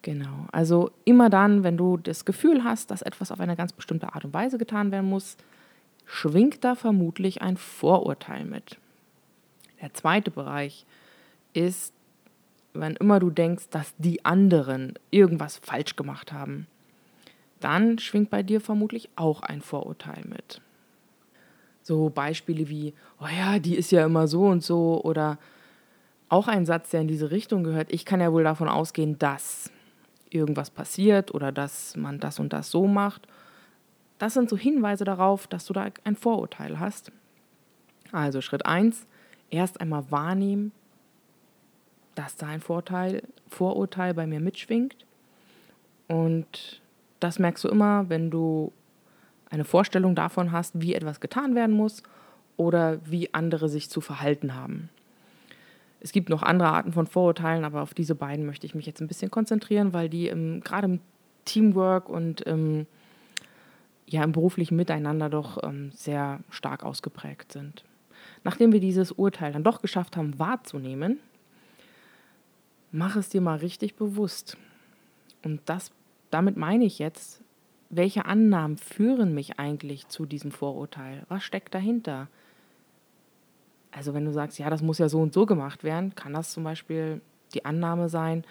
Genau. 0.03 0.47
Also 0.53 0.93
immer 1.05 1.29
dann, 1.29 1.65
wenn 1.65 1.77
du 1.77 1.97
das 1.97 2.25
Gefühl 2.25 2.63
hast, 2.63 2.91
dass 2.91 3.03
etwas 3.03 3.33
auf 3.33 3.41
eine 3.41 3.57
ganz 3.57 3.73
bestimmte 3.73 4.15
Art 4.15 4.25
und 4.25 4.33
Weise 4.33 4.59
getan 4.59 4.93
werden 4.93 5.11
muss, 5.11 5.37
schwingt 6.07 6.65
da 6.65 6.77
vermutlich 6.77 7.43
ein 7.43 7.57
Vorurteil 7.57 8.45
mit. 8.45 8.79
Der 9.83 9.93
zweite 9.93 10.31
Bereich 10.31 10.87
ist, 11.53 11.93
wenn 12.73 12.95
immer 12.95 13.19
du 13.19 13.31
denkst, 13.31 13.71
dass 13.71 13.93
die 13.99 14.25
anderen 14.25 14.95
irgendwas 15.11 15.59
falsch 15.59 15.97
gemacht 15.97 16.33
haben, 16.33 16.69
dann 17.59 17.99
schwingt 17.99 18.31
bei 18.31 18.45
dir 18.45 18.61
vermutlich 18.61 19.11
auch 19.17 19.43
ein 19.43 19.61
Vorurteil 19.61 20.25
mit. 20.27 20.63
So 21.91 22.09
Beispiele 22.09 22.69
wie, 22.69 22.95
oh 23.21 23.27
ja, 23.27 23.59
die 23.59 23.75
ist 23.75 23.91
ja 23.91 24.05
immer 24.05 24.29
so 24.29 24.45
und 24.45 24.63
so 24.63 25.03
oder 25.03 25.39
auch 26.29 26.47
ein 26.47 26.65
Satz, 26.65 26.91
der 26.91 27.01
in 27.01 27.09
diese 27.09 27.33
Richtung 27.33 27.65
gehört, 27.65 27.93
ich 27.93 28.05
kann 28.05 28.21
ja 28.21 28.33
wohl 28.33 28.45
davon 28.45 28.69
ausgehen, 28.69 29.19
dass 29.19 29.73
irgendwas 30.31 30.71
passiert 30.71 31.35
oder 31.35 31.51
dass 31.51 31.97
man 31.97 32.21
das 32.21 32.39
und 32.39 32.53
das 32.53 32.71
so 32.71 32.87
macht. 32.87 33.27
Das 34.19 34.35
sind 34.35 34.49
so 34.49 34.57
Hinweise 34.57 35.03
darauf, 35.03 35.49
dass 35.49 35.67
du 35.67 35.73
da 35.73 35.89
ein 36.05 36.15
Vorurteil 36.15 36.79
hast. 36.79 37.11
Also 38.13 38.41
Schritt 38.41 38.67
1, 38.67 39.09
erst 39.51 39.81
einmal 39.81 40.09
wahrnehmen, 40.13 40.71
dass 42.15 42.37
da 42.37 42.47
ein 42.47 42.61
Vorteil, 42.61 43.25
Vorurteil 43.49 44.15
bei 44.15 44.29
mir 44.29 44.39
mitschwingt. 44.39 44.95
Und 46.07 46.83
das 47.19 47.41
merkst 47.41 47.65
du 47.65 47.69
immer, 47.69 48.09
wenn 48.09 48.31
du 48.31 48.71
eine 49.51 49.65
Vorstellung 49.65 50.15
davon 50.15 50.53
hast, 50.53 50.81
wie 50.81 50.95
etwas 50.95 51.21
getan 51.21 51.55
werden 51.55 51.75
muss 51.75 52.03
oder 52.57 52.99
wie 53.05 53.35
andere 53.35 53.69
sich 53.69 53.91
zu 53.91 54.01
verhalten 54.01 54.55
haben. 54.55 54.89
Es 56.01 56.13
gibt 56.13 56.31
noch 56.31 56.43
andere 56.43 56.71
Arten 56.71 56.93
von 56.93 57.07
Vorurteilen, 57.07 57.65
aber 57.65 57.83
auf 57.83 57.93
diese 57.93 58.15
beiden 58.15 58.47
möchte 58.47 58.67
ich 58.67 58.75
mich 58.75 58.87
jetzt 58.87 59.01
ein 59.01 59.09
bisschen 59.09 59.31
konzentrieren, 59.31 59.93
weil 59.93 60.09
die 60.09 60.29
im, 60.29 60.61
gerade 60.61 60.87
im 60.87 61.01
Teamwork 61.45 62.09
und 62.09 62.41
im, 62.43 62.87
ja, 64.07 64.25
im 64.25 64.33
beruflichen 64.33 64.77
Miteinander 64.77 65.29
doch 65.29 65.63
ähm, 65.63 65.91
sehr 65.93 66.41
stark 66.51 66.85
ausgeprägt 66.85 67.53
sind 67.53 67.85
nachdem 68.45 68.73
wir 68.73 68.81
dieses 68.81 69.13
Urteil 69.13 69.53
dann 69.53 69.65
doch 69.65 69.83
geschafft 69.83 70.17
haben 70.17 70.39
wahrzunehmen, 70.39 71.19
mach 72.93 73.17
es 73.17 73.29
dir 73.29 73.41
mal 73.41 73.59
richtig 73.59 73.97
bewusst. 73.97 74.57
Und 75.43 75.61
das, 75.67 75.91
damit 76.31 76.57
meine 76.57 76.85
ich 76.85 76.99
jetzt, 76.99 77.43
welche 77.91 78.25
Annahmen 78.25 78.77
führen 78.77 79.35
mich 79.35 79.59
eigentlich 79.59 80.09
zu 80.09 80.27
diesem 80.27 80.51
Vorurteil? 80.51 81.25
Was 81.29 81.43
steckt 81.43 81.75
dahinter? 81.75 82.29
Also 83.93 84.15
wenn 84.15 84.25
du 84.25 84.33
sagst, 84.33 84.59
ja, 84.59 84.71
das 84.71 84.83
muss 84.83 84.99
ja 84.99 85.09
so 85.09 85.21
und 85.21 85.35
so 85.35 85.47
gemacht 85.47 85.85
werden, 85.85 86.15
kann 86.15 86.33
das 86.33 86.53
zum 86.53 86.65
Beispiel 86.65 87.21
die 87.55 87.65
Annahme 87.65 88.09
sein, 88.09 88.45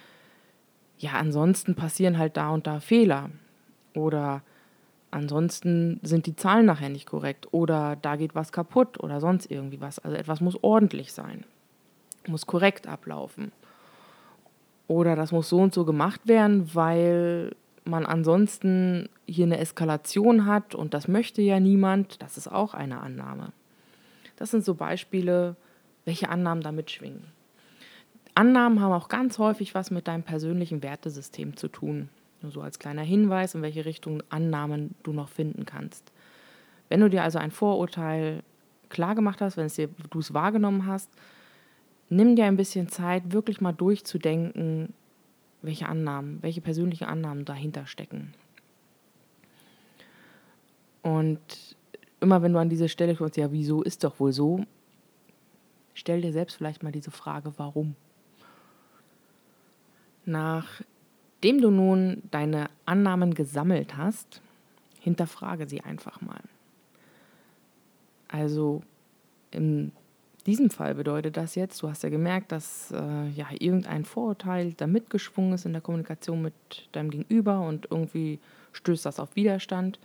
ja, 0.98 1.13
ansonsten 1.13 1.75
passieren 1.75 2.17
halt 2.17 2.36
da 2.36 2.50
und 2.50 2.67
da 2.67 2.81
Fehler. 2.81 3.29
Oder 3.93 4.43
Ansonsten 5.12 6.00
sind 6.03 6.27
die 6.27 6.36
Zahlen 6.36 6.67
nachher 6.67 6.89
nicht 6.89 7.08
korrekt 7.08 7.48
oder 7.51 7.96
da 7.96 8.15
geht 8.15 8.36
was 8.36 8.51
kaputt 8.51 9.00
oder 9.00 9.19
sonst 9.19 9.50
irgendwie 9.50 9.81
was. 9.81 9.98
Also 9.98 10.15
etwas 10.15 10.39
muss 10.39 10.63
ordentlich 10.63 11.13
sein, 11.13 11.46
muss 12.27 12.46
korrekt 12.46 12.88
ablaufen. 12.88 13.51
Oder 14.88 15.15
das 15.15 15.31
muss 15.31 15.50
so 15.50 15.60
und 15.60 15.74
so 15.74 15.84
gemacht 15.84 16.27
werden, 16.27 16.69
weil 16.75 17.55
man 17.89 18.05
ansonsten 18.05 19.10
hier 19.25 19.46
eine 19.46 19.58
Eskalation 19.58 20.46
hat 20.46 20.75
und 20.75 20.93
das 20.93 21.08
möchte 21.08 21.41
ja 21.41 21.60
niemand. 21.60 22.22
Das 22.22 22.38
ist 22.38 22.48
auch 22.48 22.74
eine 22.74 23.01
Annahme. 23.01 23.51
Das 24.36 24.51
sind 24.51 24.63
so 24.63 24.75
Beispiele, 24.75 25.55
welche 26.05 26.29
Annahmen 26.29 26.63
da 26.63 26.72
mitschwingen. 26.72 27.24
Annahmen 28.36 28.79
haben 28.79 28.93
auch 28.93 29.10
ganz 29.10 29.38
häufig 29.38 29.75
was 29.75 29.91
mit 29.91 30.08
deinem 30.08 30.24
persönlichen 30.24 30.81
Wertesystem 30.81 31.58
zu 31.58 31.67
tun. 31.67 32.10
Nur 32.41 32.51
so 32.51 32.62
als 32.62 32.79
kleiner 32.79 33.01
Hinweis, 33.01 33.53
in 33.53 33.62
welche 33.62 33.86
Richtung 33.86 34.24
Annahmen 34.29 34.96
du 35.03 35.12
noch 35.12 35.27
finden 35.27 35.65
kannst. 35.65 36.12
Wenn 36.88 37.01
du 37.01 37.10
dir 37.10 37.24
also 37.24 37.38
ein 37.38 37.51
Vorurteil 37.51 38.43
klar 38.88 39.13
gemacht 39.13 39.41
hast, 39.41 39.58
wenn 39.58 39.65
es 39.65 39.75
dir, 39.75 39.89
du 40.10 40.19
es 40.19 40.34
wahrgenommen 40.34 40.86
hast, 40.86 41.10
nimm 42.10 42.36
dir 42.36 42.46
ein 42.46 42.58
bisschen 42.58 42.88
Zeit, 42.88 43.34
wirklich 43.34 43.62
mal 43.62 43.74
durchzudenken, 43.74 44.93
welche 45.62 45.88
Annahmen, 45.88 46.42
welche 46.42 46.62
persönlichen 46.62 47.06
Annahmen 47.06 47.46
dahinter 47.46 47.86
stecken. 47.86 48.34
Und 51.01 51.75
immer 52.20 52.42
wenn 52.42 52.54
du 52.54 52.60
an 52.60 52.70
diese 52.70 52.89
Stelle 52.89 53.16
kommst, 53.16 53.38
ja, 53.38 53.51
wieso 53.51 53.82
ist 53.82 54.04
doch 54.04 54.20
wohl 54.20 54.34
so, 54.34 54.66
stell 55.94 56.22
dir 56.22 56.34
selbst 56.34 56.56
vielleicht 56.56 56.84
mal 56.84 56.92
diese 56.92 57.12
Frage, 57.12 57.54
warum. 57.58 57.96
Nachdem 60.25 61.62
du 61.62 61.72
nun 61.72 62.24
deine 62.32 62.70
Annahmen 62.86 63.34
gesammelt 63.34 63.98
hast, 63.98 64.42
hinterfrage 65.00 65.68
sie 65.68 65.82
einfach 65.82 66.22
mal. 66.22 66.42
Also 68.28 68.84
in 69.51 69.92
diesem 70.46 70.69
Fall 70.69 70.96
bedeutet 70.96 71.38
das 71.38 71.55
jetzt, 71.55 71.81
du 71.81 71.89
hast 71.89 72.03
ja 72.03 72.10
gemerkt, 72.10 72.51
dass 72.51 72.91
äh, 72.91 73.29
ja 73.29 73.48
irgendein 73.60 74.05
Vorurteil 74.05 74.74
da 74.74 74.88
mitgeschwungen 74.88 75.53
ist 75.53 75.65
in 75.65 75.74
der 75.74 75.81
Kommunikation 75.81 76.41
mit 76.41 76.53
deinem 76.91 77.12
Gegenüber 77.12 77.62
und 77.62 77.88
irgendwie 77.91 78.39
stößt 78.74 79.05
das 79.05 79.19
auf 79.19 79.36
Widerstand. 79.36 80.00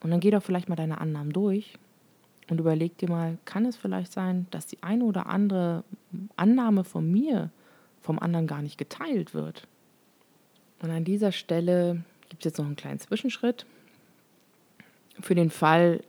Und 0.00 0.10
dann 0.10 0.20
geh 0.20 0.30
doch 0.30 0.42
vielleicht 0.42 0.68
mal 0.68 0.76
deine 0.76 1.00
Annahmen 1.00 1.32
durch 1.32 1.78
und 2.50 2.60
überleg 2.60 2.98
dir 2.98 3.08
mal, 3.08 3.38
kann 3.44 3.64
es 3.64 3.76
vielleicht 3.76 4.12
sein, 4.12 4.46
dass 4.50 4.66
die 4.66 4.82
eine 4.82 5.04
oder 5.04 5.26
andere 5.26 5.84
Annahme 6.36 6.84
von 6.84 7.10
mir 7.10 7.50
vom 8.00 8.18
anderen 8.18 8.46
gar 8.46 8.62
nicht 8.62 8.78
geteilt 8.78 9.32
wird? 9.32 9.66
Und 10.82 10.90
an 10.90 11.04
dieser 11.04 11.32
Stelle 11.32 12.02
gibt 12.28 12.42
es 12.42 12.50
jetzt 12.50 12.58
noch 12.58 12.66
einen 12.66 12.76
kleinen 12.76 12.98
Zwischenschritt. 12.98 13.64
Für 15.20 15.34
den 15.34 15.50
Fall, 15.50 16.02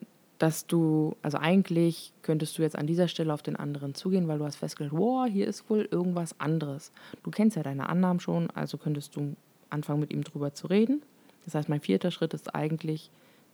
dass 0.44 0.68
du, 0.68 1.16
also 1.22 1.38
eigentlich 1.38 2.12
könntest 2.22 2.58
du 2.58 2.64
jetzt 2.64 2.78
an 2.78 2.86
dieser 2.86 3.08
Stelle 3.08 3.34
auf 3.34 3.42
den 3.42 3.56
anderen 3.56 3.96
zugehen, 3.96 4.28
weil 4.28 4.40
du 4.40 4.44
hast 4.44 4.58
festgestellt, 4.58 4.92
wow, 4.92 5.26
hier 5.26 5.48
ist 5.48 5.70
wohl 5.70 5.88
irgendwas 5.90 6.38
anderes. 6.38 6.92
Du 7.24 7.32
kennst 7.32 7.56
ja 7.56 7.64
deine 7.64 7.88
Annahmen 7.88 8.20
schon, 8.20 8.50
also 8.50 8.78
könntest 8.78 9.16
du 9.16 9.38
anfangen, 9.70 10.02
mit 10.02 10.12
ihm 10.12 10.22
drüber 10.22 10.54
zu 10.54 10.68
reden. 10.68 11.02
Das 11.46 11.56
heißt, 11.56 11.70
mein 11.70 11.80
vierter 11.80 12.12
Schritt 12.12 12.34
ist 12.34 12.54
eigentlich, 12.54 13.10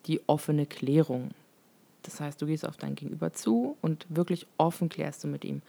die 0.08 0.20
offene 0.26 0.66
Klärung. 0.66 1.30
Das 2.02 2.20
heißt, 2.20 2.42
du 2.42 2.48
gehst 2.48 2.68
auf 2.68 2.78
dein 2.78 2.96
Gegenüber 2.96 3.34
zu 3.34 3.78
und 3.84 4.08
wirklich 4.10 4.48
offen 4.58 4.90
klärst 4.90 5.24
du 5.24 5.28
mit 5.28 5.46
ihm. 5.46 5.62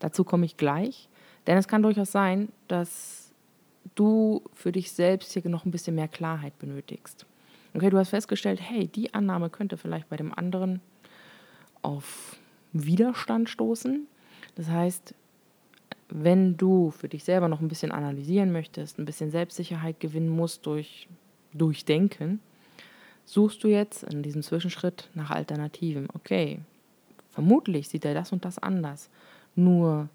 Dazu 0.00 0.24
komme 0.24 0.44
ich 0.44 0.56
gleich, 0.56 1.08
denn 1.46 1.56
es 1.56 1.68
kann 1.68 1.84
durchaus 1.84 2.10
sein, 2.10 2.48
dass 2.66 3.30
du 3.94 4.42
für 4.54 4.72
dich 4.72 4.90
selbst 4.90 5.34
hier 5.34 5.48
noch 5.48 5.66
ein 5.66 5.70
bisschen 5.70 5.94
mehr 5.94 6.08
Klarheit 6.08 6.58
benötigst. 6.58 7.26
Okay, 7.74 7.90
du 7.90 7.98
hast 7.98 8.10
festgestellt, 8.10 8.60
hey, 8.62 8.86
die 8.86 9.14
Annahme 9.14 9.50
könnte 9.50 9.76
vielleicht 9.76 10.08
bei 10.08 10.16
dem 10.16 10.32
anderen 10.32 10.80
auf 11.82 12.36
Widerstand 12.72 13.48
stoßen. 13.50 14.06
Das 14.54 14.68
heißt, 14.68 15.14
wenn 16.08 16.56
du 16.56 16.92
für 16.92 17.08
dich 17.08 17.24
selber 17.24 17.48
noch 17.48 17.60
ein 17.60 17.66
bisschen 17.66 17.90
analysieren 17.90 18.52
möchtest, 18.52 18.98
ein 18.98 19.04
bisschen 19.04 19.30
Selbstsicherheit 19.30 19.98
gewinnen 19.98 20.28
musst 20.28 20.66
durch 20.66 21.08
Durchdenken, 21.52 22.40
suchst 23.24 23.64
du 23.64 23.68
jetzt 23.68 24.04
in 24.04 24.22
diesem 24.22 24.42
Zwischenschritt 24.42 25.10
nach 25.14 25.30
Alternativen. 25.30 26.08
Okay, 26.14 26.60
vermutlich 27.30 27.88
sieht 27.88 28.04
er 28.04 28.14
das 28.14 28.32
und 28.32 28.44
das 28.44 28.58
anders. 28.60 29.10
Nur, 29.56 30.08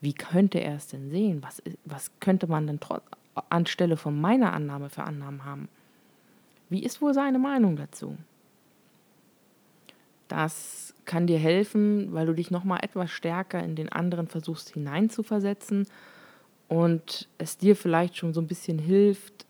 wie 0.00 0.14
könnte 0.14 0.58
er 0.58 0.76
es 0.76 0.86
denn 0.86 1.10
sehen? 1.10 1.42
Was, 1.42 1.62
was 1.84 2.10
könnte 2.20 2.46
man 2.46 2.66
denn 2.66 2.80
anstelle 3.50 3.98
von 3.98 4.18
meiner 4.18 4.54
Annahme 4.54 4.88
für 4.88 5.02
Annahmen 5.02 5.44
haben? 5.44 5.68
Wie 6.72 6.82
ist 6.82 7.02
wohl 7.02 7.12
seine 7.12 7.38
Meinung 7.38 7.76
dazu? 7.76 8.16
Das 10.28 10.94
kann 11.04 11.26
dir 11.26 11.38
helfen, 11.38 12.14
weil 12.14 12.24
du 12.24 12.32
dich 12.32 12.50
nochmal 12.50 12.80
etwas 12.82 13.10
stärker 13.10 13.62
in 13.62 13.76
den 13.76 13.90
anderen 13.90 14.26
versuchst 14.26 14.70
hineinzuversetzen 14.70 15.86
und 16.68 17.28
es 17.36 17.58
dir 17.58 17.76
vielleicht 17.76 18.16
schon 18.16 18.32
so 18.32 18.40
ein 18.40 18.46
bisschen 18.46 18.78
hilft, 18.78 19.44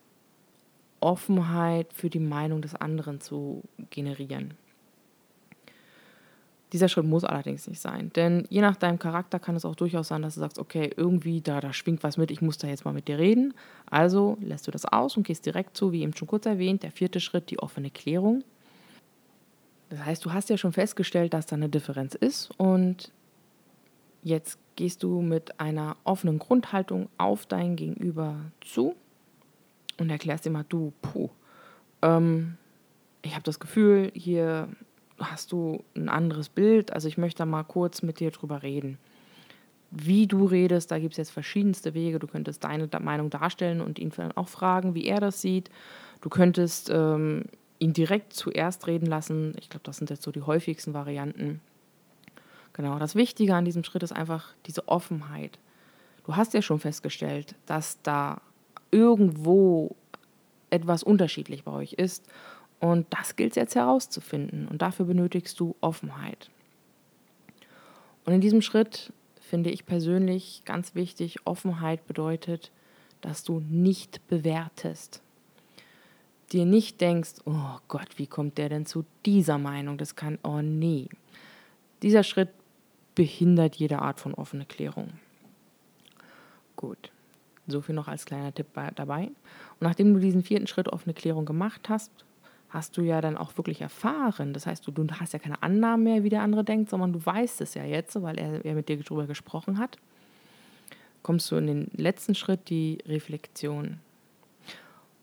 Offenheit 0.99 1.93
für 1.93 2.11
die 2.11 2.19
Meinung 2.19 2.61
des 2.61 2.75
anderen 2.75 3.21
zu 3.21 3.63
generieren. 3.91 4.55
Dieser 6.73 6.89
Schritt 6.89 7.05
muss 7.05 7.25
allerdings 7.25 7.69
nicht 7.69 7.81
sein, 7.81 8.11
denn 8.17 8.47
je 8.49 8.63
nach 8.63 8.77
deinem 8.77 8.99
Charakter 8.99 9.39
kann 9.39 9.57
es 9.57 9.67
auch 9.67 9.75
durchaus 9.75 10.09
sein, 10.09 10.23
dass 10.23 10.35
du 10.35 10.41
sagst, 10.41 10.59
okay, 10.59 10.91
irgendwie 10.97 11.43
da, 11.43 11.61
da 11.61 11.73
schwingt 11.75 12.03
was 12.03 12.17
mit, 12.17 12.31
ich 12.31 12.41
muss 12.41 12.57
da 12.57 12.67
jetzt 12.67 12.87
mal 12.87 12.95
mit 12.95 13.09
dir 13.09 13.19
reden. 13.19 13.53
Also 13.91 14.39
lässt 14.41 14.67
du 14.67 14.71
das 14.71 14.87
aus 14.87 15.17
und 15.17 15.27
gehst 15.27 15.45
direkt 15.45 15.77
zu, 15.77 15.93
wie 15.93 16.03
eben 16.03 16.17
schon 16.17 16.29
kurz 16.29 16.47
erwähnt, 16.47 16.83
der 16.83 16.91
vierte 16.91 17.21
Schritt, 17.21 17.51
die 17.51 17.59
offene 17.59 17.91
Klärung. 17.91 18.43
Das 19.91 20.03
heißt, 20.03 20.25
du 20.25 20.33
hast 20.33 20.49
ja 20.49 20.57
schon 20.57 20.73
festgestellt, 20.73 21.35
dass 21.35 21.45
da 21.45 21.57
eine 21.57 21.69
Differenz 21.69 22.15
ist 22.15 22.51
und 22.57 23.13
jetzt 24.23 24.59
gehst 24.77 25.03
du 25.03 25.21
mit 25.21 25.61
einer 25.61 25.99
offenen 26.05 26.39
Grundhaltung 26.39 27.11
auf 27.19 27.45
dein 27.45 27.77
Gegenüber 27.77 28.37
zu 28.63 28.95
und 29.99 30.09
erklärst 30.09 30.47
immer, 30.47 30.65
du, 30.65 30.95
puh, 31.03 31.29
ähm, 32.01 32.57
ich 33.21 33.35
habe 33.35 33.43
das 33.43 33.61
Gefühl, 33.61 34.11
hier 34.15 34.69
hast 35.25 35.53
du 35.53 35.85
ein 35.97 36.09
anderes 36.09 36.49
Bild, 36.49 36.93
also 36.93 37.09
ich 37.09 37.19
möchte 37.19 37.39
da 37.39 37.47
mal 37.47 37.65
kurz 37.65 38.03
mit 38.03 38.21
dir 38.21 38.31
drüber 38.31 38.63
reden. 38.63 38.99
Wie 39.91 40.27
du 40.27 40.47
redest, 40.47 40.91
da 40.91 40.99
gibt 40.99 41.13
es 41.13 41.19
jetzt 41.19 41.31
verschiedenste 41.31 41.93
Wege. 41.93 42.19
Du 42.19 42.27
könntest 42.27 42.65
deine 42.65 42.89
Meinung 43.01 43.29
darstellen 43.29 43.83
und 43.83 43.99
ihn 43.99 44.11
auch 44.37 44.49
fragen, 44.49 44.95
wie 44.95 45.05
er 45.05 45.21
das 45.21 45.43
sieht. 45.43 45.71
Du 46.23 46.31
könntest 46.31 46.89
ähm, 46.91 47.45
ihn 47.79 47.93
direkt 47.93 48.33
zuerst 48.33 48.87
reden 48.87 49.05
lassen. 49.07 49.55
Ich 49.59 49.69
glaube, 49.69 49.85
das 49.85 49.99
sind 49.99 50.09
jetzt 50.09 50.23
so 50.23 50.33
die 50.33 50.43
häufigsten 50.43 50.95
Varianten. 50.95 51.61
Genau, 52.73 52.99
das 52.99 53.15
Wichtige 53.15 53.55
an 53.55 53.67
diesem 53.67 53.85
Schritt 53.85 54.03
ist 54.03 54.13
einfach 54.13 54.55
diese 54.65 54.89
Offenheit. 54.89 55.59
Du 56.25 56.37
hast 56.37 56.55
ja 56.55 56.63
schon 56.63 56.79
festgestellt, 56.79 57.55
dass 57.67 58.01
da 58.03 58.41
irgendwo 58.91 59.95
etwas 60.71 61.03
unterschiedlich 61.03 61.65
bei 61.65 61.73
euch 61.73 61.93
ist. 61.93 62.25
Und 62.83 63.07
das 63.11 63.37
gilt 63.37 63.53
es 63.53 63.57
jetzt 63.57 63.77
herauszufinden. 63.77 64.67
Und 64.67 64.83
dafür 64.83 65.07
benötigst 65.07 65.61
du 65.61 65.77
Offenheit. 65.81 66.51
Und 68.25 68.33
in 68.33 68.41
diesem 68.41 68.61
Schritt 68.61 69.13
finde 69.41 69.71
ich 69.71 69.87
persönlich 69.87 70.63
ganz 70.65 70.97
wichtig, 70.97 71.37
Offenheit 71.45 72.05
bedeutet, 72.09 72.73
dass 73.21 73.45
du 73.45 73.61
nicht 73.61 74.27
bewertest. 74.27 75.23
Dir 76.51 76.65
nicht 76.67 77.01
denkst, 77.01 77.35
oh 77.45 77.79
Gott, 77.87 78.19
wie 78.19 78.27
kommt 78.27 78.59
der 78.59 78.69
denn 78.69 78.85
zu 78.85 79.05
dieser 79.25 79.59
Meinung? 79.59 79.97
Das 79.97 80.17
kann, 80.17 80.41
oh 80.43 80.61
nee. 80.61 81.09
Dieser 82.03 82.25
Schritt 82.25 82.49
behindert 83.15 83.77
jede 83.77 84.01
Art 84.01 84.19
von 84.19 84.35
offene 84.35 84.67
Klärung. 84.67 85.13
Gut. 86.75 87.13
So 87.69 87.81
viel 87.81 87.95
noch 87.95 88.09
als 88.09 88.25
kleiner 88.25 88.53
Tipp 88.53 88.67
dabei. 88.97 89.27
Und 89.27 89.83
nachdem 89.83 90.15
du 90.15 90.19
diesen 90.19 90.43
vierten 90.43 90.67
Schritt 90.67 90.89
offene 90.89 91.15
Klärung 91.15 91.45
gemacht 91.45 91.89
hast, 91.89 92.11
hast 92.73 92.97
du 92.97 93.03
ja 93.03 93.21
dann 93.21 93.37
auch 93.37 93.59
wirklich 93.59 93.83
erfahren. 93.83 94.55
Das 94.55 94.67
heißt, 94.67 94.87
du, 94.87 94.91
du 94.93 95.07
hast 95.21 95.35
ja 95.35 95.39
keine 95.39 95.63
Annahmen 95.63 96.05
mehr, 96.05 96.25
wie 96.25 96.31
der 96.31 96.41
andere 96.41 96.65
denkt, 96.65 96.89
sondern 96.89 97.13
du 97.13 97.25
weißt 97.25 97.61
es 97.61 97.75
ja 97.75 97.85
jetzt, 97.85 98.21
weil 98.23 98.39
er, 98.39 98.65
er 98.65 98.75
mit 98.75 98.89
dir 98.89 98.97
darüber 98.97 99.27
gesprochen 99.27 99.79
hat. 99.79 99.99
Kommst 101.23 101.51
du 101.51 101.57
in 101.57 101.67
den 101.67 101.91
letzten 101.95 102.35
Schritt, 102.35 102.71
die 102.71 102.99
Reflexion. 103.07 103.99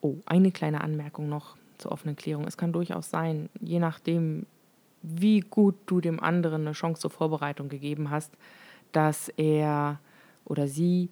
Oh, 0.02 0.18
eine 0.28 0.52
kleine 0.52 0.82
Anmerkung 0.82 1.28
noch 1.28 1.58
zur 1.80 1.92
offenen 1.92 2.16
Klärung. 2.16 2.46
Es 2.46 2.56
kann 2.56 2.72
durchaus 2.72 3.10
sein, 3.10 3.50
je 3.60 3.80
nachdem, 3.80 4.46
wie 5.02 5.40
gut 5.40 5.76
du 5.88 6.02
dem 6.02 6.22
anderen 6.22 6.62
eine 6.62 6.74
Chance 6.74 7.02
zur 7.02 7.10
Vorbereitung 7.10 7.68
gegeben 7.68 8.12
hast, 8.12 8.32
dass 8.92 9.30
er 9.30 10.00
oder 10.46 10.68
sie 10.68 11.10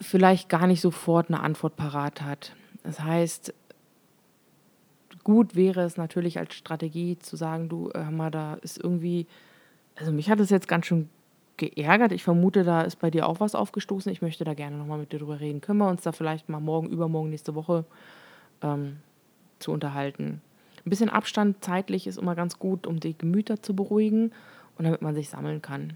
vielleicht 0.00 0.48
gar 0.48 0.66
nicht 0.66 0.80
sofort 0.80 1.28
eine 1.28 1.40
Antwort 1.40 1.76
parat 1.76 2.20
hat. 2.20 2.56
Das 2.82 3.00
heißt, 3.00 3.54
gut 5.24 5.54
wäre 5.54 5.82
es 5.82 5.96
natürlich 5.96 6.38
als 6.38 6.54
Strategie 6.54 7.18
zu 7.18 7.36
sagen, 7.36 7.68
du, 7.68 7.90
hör 7.94 8.10
mal, 8.10 8.30
da 8.30 8.54
ist 8.54 8.82
irgendwie, 8.82 9.26
also 9.96 10.12
mich 10.12 10.30
hat 10.30 10.40
es 10.40 10.50
jetzt 10.50 10.68
ganz 10.68 10.86
schön 10.86 11.08
geärgert. 11.56 12.12
Ich 12.12 12.24
vermute, 12.24 12.64
da 12.64 12.82
ist 12.82 12.96
bei 12.96 13.10
dir 13.10 13.28
auch 13.28 13.40
was 13.40 13.54
aufgestoßen. 13.54 14.10
Ich 14.10 14.22
möchte 14.22 14.44
da 14.44 14.54
gerne 14.54 14.76
nochmal 14.76 14.98
mit 14.98 15.12
dir 15.12 15.18
drüber 15.18 15.40
reden. 15.40 15.60
Können 15.60 15.78
wir 15.78 15.88
uns 15.88 16.02
da 16.02 16.12
vielleicht 16.12 16.48
mal 16.48 16.60
morgen, 16.60 16.88
übermorgen, 16.88 17.30
nächste 17.30 17.54
Woche 17.54 17.84
ähm, 18.62 18.98
zu 19.58 19.72
unterhalten? 19.72 20.40
Ein 20.84 20.90
bisschen 20.90 21.10
Abstand 21.10 21.62
zeitlich 21.62 22.06
ist 22.06 22.18
immer 22.18 22.34
ganz 22.34 22.58
gut, 22.58 22.86
um 22.86 22.98
die 22.98 23.16
Gemüter 23.16 23.62
zu 23.62 23.76
beruhigen 23.76 24.32
und 24.76 24.84
damit 24.84 25.02
man 25.02 25.14
sich 25.14 25.28
sammeln 25.28 25.62
kann. 25.62 25.92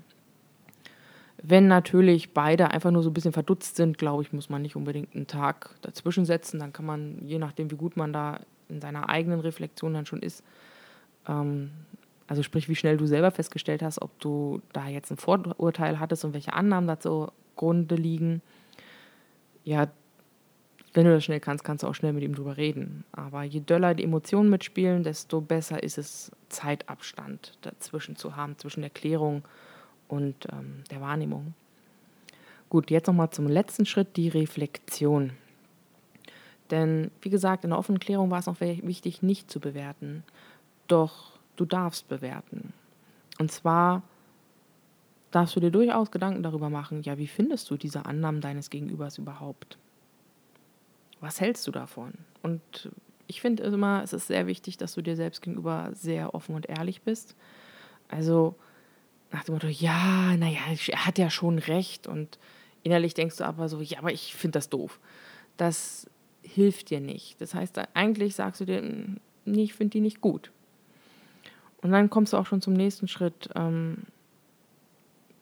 Wenn 1.43 1.67
natürlich 1.67 2.33
beide 2.33 2.71
einfach 2.71 2.91
nur 2.91 3.03
so 3.03 3.11
ein 3.11 3.15
bisschen 3.15 3.33
verdutzt 3.33 3.77
sind, 3.77 3.99
glaube 3.99 4.23
ich, 4.23 4.33
muss 4.33 4.49
man 4.49 4.63
nicht 4.63 4.77
unbedingt 4.77 5.15
einen 5.15 5.27
Tag 5.27 5.71
dazwischen 5.83 6.25
setzen. 6.25 6.61
Dann 6.61 6.73
kann 6.73 6.87
man, 6.87 7.19
je 7.27 7.39
nachdem, 7.39 7.71
wie 7.71 7.77
gut 7.77 7.97
man 7.97 8.13
da 8.13 8.41
in 8.69 8.81
seiner 8.81 9.09
eigenen 9.09 9.41
Reflexion 9.41 9.95
dann 9.95 10.07
schon 10.07 10.23
ist, 10.23 10.43
ähm, 11.29 11.71
also 12.27 12.43
sprich, 12.43 12.69
wie 12.69 12.75
schnell 12.75 12.97
du 12.97 13.07
selber 13.07 13.31
festgestellt 13.31 13.83
hast, 13.83 14.03
ob 14.03 14.19
du 14.21 14.61
da 14.73 14.89
jetzt 14.89 15.11
ein 15.11 15.17
Vorurteil 15.17 16.01
hattest 16.01 16.25
und 16.25 16.35
welche 16.35 16.53
Annahmen 16.53 16.89
dazu 16.89 17.29
Grunde 17.55 17.95
liegen, 17.95 18.43
ja, 19.65 19.89
wenn 20.93 21.05
du 21.05 21.13
das 21.13 21.25
schnell 21.25 21.41
kannst, 21.41 21.63
kannst 21.63 21.83
du 21.83 21.89
auch 21.89 21.95
schnell 21.95 22.13
mit 22.13 22.25
ihm 22.25 22.35
drüber 22.35 22.57
reden. 22.57 23.05
Aber 23.13 23.43
je 23.43 23.61
döller 23.61 23.95
die 23.95 24.05
Emotionen 24.05 24.49
mitspielen, 24.49 25.03
desto 25.03 25.41
besser 25.41 25.83
ist 25.83 25.99
es, 25.99 26.33
Zeitabstand 26.49 27.59
dazwischen 27.61 28.17
zu 28.17 28.37
haben, 28.37 28.57
zwischen 28.59 28.81
der 28.81 28.91
Klärung 28.91 29.43
und 30.09 30.47
ähm, 30.53 30.85
der 30.91 31.01
Wahrnehmung. 31.01 31.55
Gut, 32.71 32.91
jetzt 32.91 33.09
nochmal 33.09 33.31
zum 33.31 33.47
letzten 33.47 33.85
Schritt, 33.85 34.17
die 34.17 34.29
Reflexion. 34.29 35.33
Denn 36.71 37.11
wie 37.21 37.31
gesagt, 37.31 37.65
in 37.65 37.71
der 37.71 37.79
offenen 37.79 38.01
Klärung 38.01 38.31
war 38.31 38.41
es 38.41 38.47
noch 38.47 38.61
wichtig, 38.61 39.23
nicht 39.23 39.51
zu 39.51 39.61
bewerten. 39.61 40.25
Doch 40.89 41.39
du 41.57 41.65
darfst 41.65 42.09
bewerten. 42.09 42.73
Und 43.39 43.53
zwar 43.53 44.03
darfst 45.31 45.55
du 45.57 45.61
dir 45.61 45.71
durchaus 45.71 46.11
Gedanken 46.11 46.43
darüber 46.43 46.71
machen, 46.71 47.03
ja, 47.03 47.19
wie 47.19 47.27
findest 47.27 47.71
du 47.71 47.77
diese 47.77 48.07
Annahmen 48.07 48.41
deines 48.41 48.71
Gegenübers 48.71 49.19
überhaupt? 49.19 49.79
was 51.21 51.41
hältst 51.41 51.67
du 51.67 51.73
davon? 51.73 52.13
Und 52.43 52.91
ich 53.27 53.41
finde 53.41 53.65
immer, 53.65 54.03
es 54.03 54.13
ist 54.13 54.29
sehr 54.29 54.47
wichtig, 54.47 54.77
dass 54.77 54.95
du 54.95 55.03
dir 55.03 55.17
selbst 55.17 55.43
gegenüber 55.43 55.91
sehr 55.93 56.35
offen 56.35 56.55
und 56.55 56.69
ehrlich 56.69 57.03
bist. 57.03 57.35
Also 58.09 58.55
nach 59.33 59.45
dem 59.45 59.55
Motto, 59.55 59.67
ja, 59.67 60.37
naja, 60.37 60.61
er 60.87 61.07
hat 61.07 61.19
ja 61.19 61.31
schon 61.31 61.59
recht. 61.59 62.07
Und 62.07 62.39
innerlich 62.83 63.15
denkst 63.15 63.37
du 63.37 63.45
aber 63.45 63.69
so, 63.69 63.81
ja, 63.81 63.99
aber 63.99 64.13
ich 64.13 64.35
finde 64.35 64.59
das 64.59 64.69
doof. 64.69 65.01
Das 65.57 66.09
hilft 66.47 66.91
dir 66.91 67.01
nicht. 67.01 67.41
Das 67.41 67.55
heißt, 67.55 67.79
eigentlich 67.95 68.35
sagst 68.35 68.61
du 68.61 68.65
dir, 68.65 68.83
nee, 69.45 69.63
ich 69.63 69.75
finde 69.75 69.93
die 69.93 70.01
nicht 70.01 70.21
gut. 70.21 70.53
Und 71.83 71.93
dann 71.93 72.11
kommst 72.11 72.33
du 72.33 72.37
auch 72.37 72.47
schon 72.47 72.61
zum 72.61 72.73
nächsten 72.73 73.09
Schritt. 73.09 73.51
Ähm, 73.55 74.05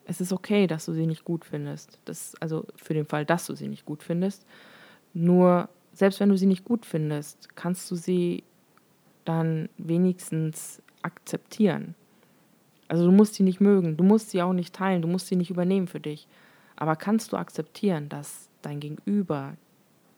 es 0.05 0.21
ist 0.21 0.33
okay, 0.33 0.67
dass 0.67 0.85
du 0.85 0.93
sie 0.93 1.07
nicht 1.07 1.25
gut 1.25 1.45
findest. 1.45 1.99
Das, 2.05 2.35
also 2.39 2.65
für 2.75 2.93
den 2.93 3.05
Fall, 3.05 3.25
dass 3.25 3.47
du 3.47 3.55
sie 3.55 3.67
nicht 3.67 3.85
gut 3.85 4.03
findest. 4.03 4.45
Nur, 5.13 5.69
selbst 5.93 6.19
wenn 6.19 6.29
du 6.29 6.37
sie 6.37 6.45
nicht 6.45 6.65
gut 6.65 6.85
findest, 6.85 7.55
kannst 7.55 7.89
du 7.89 7.95
sie 7.95 8.43
dann 9.23 9.69
wenigstens 9.77 10.81
akzeptieren. 11.01 11.95
Also 12.87 13.05
du 13.05 13.11
musst 13.11 13.35
sie 13.35 13.43
nicht 13.43 13.61
mögen, 13.61 13.97
du 13.97 14.03
musst 14.03 14.29
sie 14.29 14.41
auch 14.41 14.53
nicht 14.53 14.75
teilen, 14.75 15.01
du 15.01 15.07
musst 15.07 15.27
sie 15.27 15.35
nicht 15.35 15.49
übernehmen 15.49 15.87
für 15.87 15.99
dich. 15.99 16.27
Aber 16.75 16.95
kannst 16.95 17.31
du 17.31 17.37
akzeptieren, 17.37 18.09
dass 18.09 18.49
dein 18.61 18.79
Gegenüber 18.79 19.55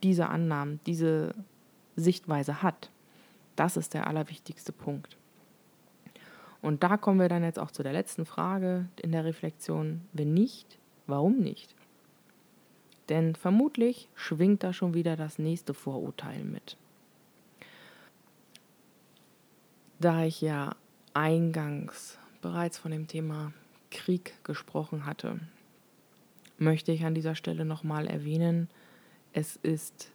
diese 0.04 0.30
Annahmen, 0.30 0.80
diese 0.86 1.34
Sichtweise 1.96 2.62
hat? 2.62 2.92
Das 3.56 3.78
ist 3.78 3.94
der 3.94 4.08
allerwichtigste 4.08 4.72
Punkt. 4.72 5.18
Und 6.62 6.84
da 6.84 6.98
kommen 6.98 7.20
wir 7.20 7.30
dann 7.30 7.44
jetzt 7.44 7.60
auch 7.60 7.72
zu 7.72 7.84
der 7.84 7.94
letzten 7.94 8.26
Frage 8.26 8.88
in 9.02 9.12
der 9.12 9.26
Reflexion. 9.26 10.02
Wenn 10.14 10.34
nicht, 10.34 10.78
warum 11.06 11.38
nicht? 11.38 11.76
Denn 13.10 13.36
vermutlich 13.36 14.10
schwingt 14.16 14.64
da 14.64 14.74
schon 14.74 14.94
wieder 14.94 15.16
das 15.16 15.40
nächste 15.40 15.74
Vorurteil 15.74 16.44
mit. 16.44 16.78
Da 20.00 20.26
ich 20.26 20.42
ja 20.42 20.76
eingangs 21.14 22.20
bereits 22.42 22.78
von 22.78 22.92
dem 22.92 23.08
Thema 23.08 23.54
Krieg 23.90 24.34
gesprochen 24.44 25.06
hatte, 25.06 25.40
möchte 26.58 26.92
ich 26.92 27.06
an 27.06 27.16
dieser 27.16 27.36
Stelle 27.36 27.66
nochmal 27.66 28.08
erwähnen, 28.08 28.70
es 29.34 29.58
ist 29.58 30.12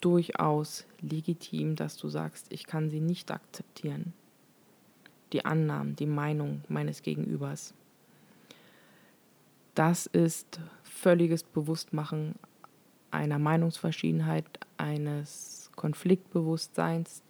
durchaus 0.00 0.86
legitim, 1.00 1.76
dass 1.76 1.96
du 1.96 2.08
sagst, 2.08 2.52
ich 2.52 2.66
kann 2.66 2.90
sie 2.90 3.00
nicht 3.00 3.30
akzeptieren. 3.30 4.12
Die 5.32 5.44
Annahmen, 5.44 5.96
die 5.96 6.06
Meinung 6.06 6.62
meines 6.68 7.02
Gegenübers. 7.02 7.74
Das 9.74 10.06
ist 10.06 10.60
völliges 10.82 11.42
Bewusstmachen 11.42 12.34
einer 13.10 13.38
Meinungsverschiedenheit, 13.38 14.44
eines 14.76 15.70
Konfliktbewusstseins. 15.74 17.22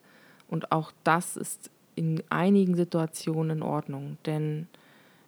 Und 0.49 0.73
auch 0.73 0.92
das 1.05 1.37
ist 1.37 1.70
in 1.94 2.23
einigen 2.31 2.75
Situationen 2.75 3.59
in 3.59 3.62
Ordnung, 3.62 4.18
denn 4.27 4.68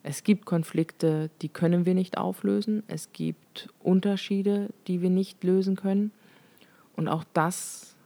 es 0.08 0.22
gibt 0.22 0.46
Konflikte, 0.46 1.30
die 1.42 1.48
können 1.48 1.84
wir 1.84 1.94
nicht 1.94 2.16
auflösen. 2.16 2.84
Es 2.86 3.12
gibt 3.12 3.68
Unterschiede, 3.82 4.68
die 4.86 5.02
wir 5.02 5.10
nicht 5.10 5.42
lösen 5.42 5.74
können. 5.74 6.12
Und 6.94 7.08
auch 7.08 7.24
das 7.32 7.96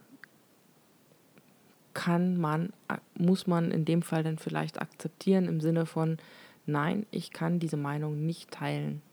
kann 1.93 2.37
man, 2.37 2.73
muss 3.13 3.45
man 3.45 3.69
in 3.69 3.85
dem 3.85 4.01
Fall 4.01 4.23
dann 4.23 4.39
vielleicht 4.39 4.81
akzeptieren 4.81 5.47
im 5.47 5.61
Sinne 5.61 5.85
von, 5.85 6.17
nein, 6.65 7.05
ich 7.11 7.31
kann 7.31 7.59
diese 7.59 7.77
Meinung 7.77 8.25
nicht 8.25 8.49
teilen. 8.49 9.03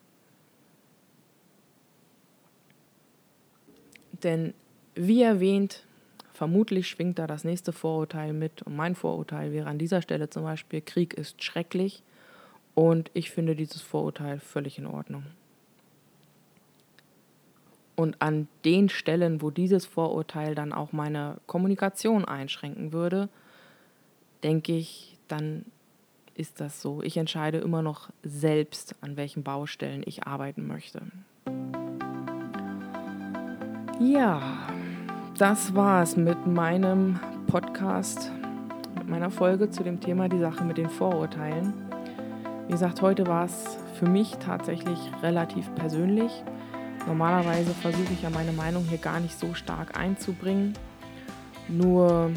Denn 4.22 4.54
wie 4.94 5.20
erwähnt, 5.20 5.84
vermutlich 6.32 6.88
schwingt 6.88 7.18
da 7.18 7.26
das 7.26 7.44
nächste 7.44 7.74
Vorurteil 7.74 8.32
mit. 8.32 8.62
Und 8.62 8.76
mein 8.76 8.94
Vorurteil 8.94 9.52
wäre 9.52 9.68
an 9.68 9.78
dieser 9.78 10.00
Stelle 10.00 10.30
zum 10.30 10.44
Beispiel, 10.44 10.80
Krieg 10.80 11.12
ist 11.12 11.44
schrecklich. 11.44 12.02
Und 12.78 13.10
ich 13.12 13.32
finde 13.32 13.56
dieses 13.56 13.82
Vorurteil 13.82 14.38
völlig 14.38 14.78
in 14.78 14.86
Ordnung. 14.86 15.24
Und 17.96 18.22
an 18.22 18.46
den 18.64 18.88
Stellen, 18.88 19.42
wo 19.42 19.50
dieses 19.50 19.84
Vorurteil 19.84 20.54
dann 20.54 20.72
auch 20.72 20.92
meine 20.92 21.38
Kommunikation 21.48 22.24
einschränken 22.24 22.92
würde, 22.92 23.30
denke 24.44 24.76
ich, 24.76 25.18
dann 25.26 25.64
ist 26.36 26.60
das 26.60 26.80
so. 26.80 27.02
Ich 27.02 27.16
entscheide 27.16 27.58
immer 27.58 27.82
noch 27.82 28.10
selbst, 28.22 28.94
an 29.00 29.16
welchen 29.16 29.42
Baustellen 29.42 30.04
ich 30.06 30.28
arbeiten 30.28 30.68
möchte. 30.68 31.02
Ja, 33.98 34.68
das 35.36 35.74
war's 35.74 36.16
mit 36.16 36.46
meinem 36.46 37.18
Podcast, 37.48 38.30
mit 38.94 39.08
meiner 39.08 39.32
Folge 39.32 39.68
zu 39.68 39.82
dem 39.82 39.98
Thema 39.98 40.28
die 40.28 40.38
Sache 40.38 40.62
mit 40.62 40.78
den 40.78 40.88
Vorurteilen. 40.88 41.87
Wie 42.68 42.72
gesagt, 42.72 43.02
heute 43.02 43.26
war 43.26 43.46
es 43.46 43.78
für 43.98 44.06
mich 44.06 44.36
tatsächlich 44.36 44.98
relativ 45.22 45.74
persönlich. 45.74 46.30
Normalerweise 47.06 47.72
versuche 47.72 48.12
ich 48.12 48.22
ja 48.22 48.30
meine 48.30 48.52
Meinung 48.52 48.84
hier 48.84 48.98
gar 48.98 49.18
nicht 49.18 49.36
so 49.36 49.54
stark 49.54 49.98
einzubringen. 49.98 50.74
Nur 51.66 52.30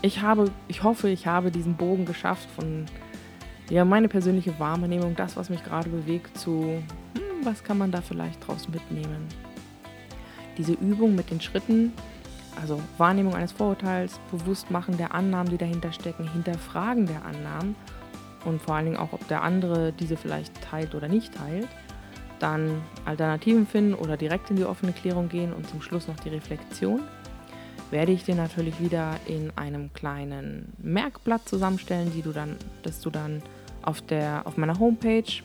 ich 0.00 0.22
habe, 0.22 0.50
ich 0.68 0.82
hoffe, 0.82 1.10
ich 1.10 1.26
habe 1.26 1.50
diesen 1.50 1.74
Bogen 1.74 2.06
geschafft 2.06 2.48
von 2.56 2.86
ja, 3.68 3.84
meine 3.84 4.08
persönliche 4.08 4.58
Wahrnehmung, 4.58 5.14
das, 5.16 5.36
was 5.36 5.50
mich 5.50 5.62
gerade 5.62 5.90
bewegt, 5.90 6.38
zu 6.38 6.62
hm, 6.62 7.44
was 7.44 7.62
kann 7.62 7.76
man 7.76 7.90
da 7.90 8.00
vielleicht 8.00 8.46
draus 8.46 8.68
mitnehmen 8.68 9.28
diese 10.58 10.72
Übung 10.72 11.14
mit 11.14 11.30
den 11.30 11.40
Schritten, 11.40 11.92
also 12.60 12.82
Wahrnehmung 12.98 13.34
eines 13.34 13.52
Vorurteils, 13.52 14.18
Bewusstmachen 14.32 14.96
der 14.96 15.14
Annahmen, 15.14 15.50
die 15.50 15.56
dahinter 15.56 15.92
stecken, 15.92 16.30
Hinterfragen 16.30 17.06
der 17.06 17.24
Annahmen 17.24 17.76
und 18.48 18.62
vor 18.62 18.74
allen 18.74 18.86
Dingen 18.86 18.96
auch, 18.96 19.12
ob 19.12 19.28
der 19.28 19.42
andere 19.42 19.92
diese 19.92 20.16
vielleicht 20.16 20.60
teilt 20.62 20.94
oder 20.94 21.06
nicht 21.06 21.34
teilt, 21.34 21.68
dann 22.38 22.82
Alternativen 23.04 23.66
finden 23.66 23.94
oder 23.94 24.16
direkt 24.16 24.50
in 24.50 24.56
die 24.56 24.64
offene 24.64 24.92
Klärung 24.92 25.28
gehen 25.28 25.52
und 25.52 25.68
zum 25.68 25.82
Schluss 25.82 26.08
noch 26.08 26.18
die 26.20 26.30
Reflexion, 26.30 27.02
werde 27.90 28.12
ich 28.12 28.24
dir 28.24 28.34
natürlich 28.34 28.80
wieder 28.80 29.16
in 29.26 29.52
einem 29.56 29.92
kleinen 29.92 30.72
Merkblatt 30.78 31.46
zusammenstellen, 31.48 32.12
die 32.12 32.22
du 32.22 32.32
dann, 32.32 32.56
das 32.82 33.00
du 33.00 33.10
dann 33.10 33.42
auf, 33.82 34.00
der, 34.02 34.46
auf 34.46 34.56
meiner 34.56 34.78
Homepage 34.78 35.42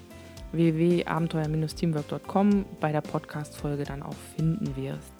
www.abenteuer-teamwork.com 0.51 2.65
bei 2.79 2.91
der 2.91 3.01
Podcast-Folge 3.01 3.85
dann 3.85 4.03
auch 4.03 4.15
finden 4.35 4.75
wirst. 4.75 5.13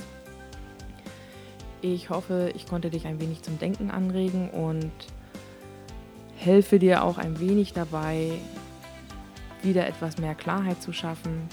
Ich 1.81 2.09
hoffe, 2.09 2.51
ich 2.55 2.65
konnte 2.65 2.89
dich 2.89 3.07
ein 3.07 3.19
wenig 3.19 3.41
zum 3.41 3.59
Denken 3.59 3.91
anregen 3.91 4.49
und 4.51 4.91
helfe 6.43 6.77
dir 6.77 7.03
auch 7.03 7.17
ein 7.17 7.39
wenig 7.39 7.73
dabei, 7.73 8.31
wieder 9.61 9.87
etwas 9.87 10.17
mehr 10.17 10.35
Klarheit 10.35 10.81
zu 10.81 10.91
schaffen. 10.91 11.47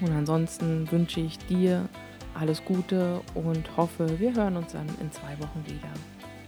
Und 0.00 0.10
ansonsten 0.10 0.90
wünsche 0.90 1.20
ich 1.20 1.38
dir 1.38 1.88
alles 2.34 2.64
Gute 2.64 3.20
und 3.34 3.76
hoffe, 3.76 4.18
wir 4.18 4.34
hören 4.34 4.56
uns 4.56 4.72
dann 4.72 4.86
in 5.00 5.10
zwei 5.12 5.38
Wochen 5.38 5.64
wieder. 5.66 5.92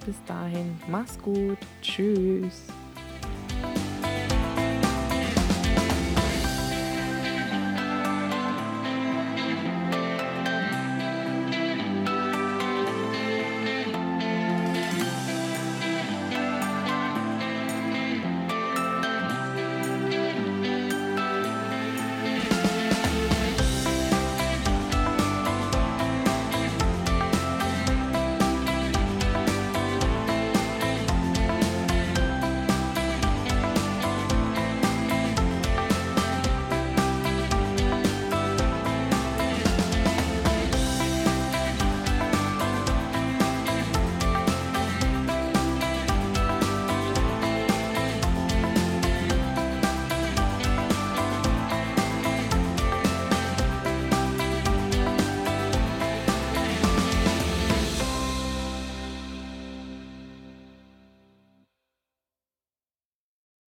Bis 0.06 0.16
dahin, 0.26 0.78
mach's 0.88 1.18
gut, 1.20 1.58
tschüss. 1.82 2.66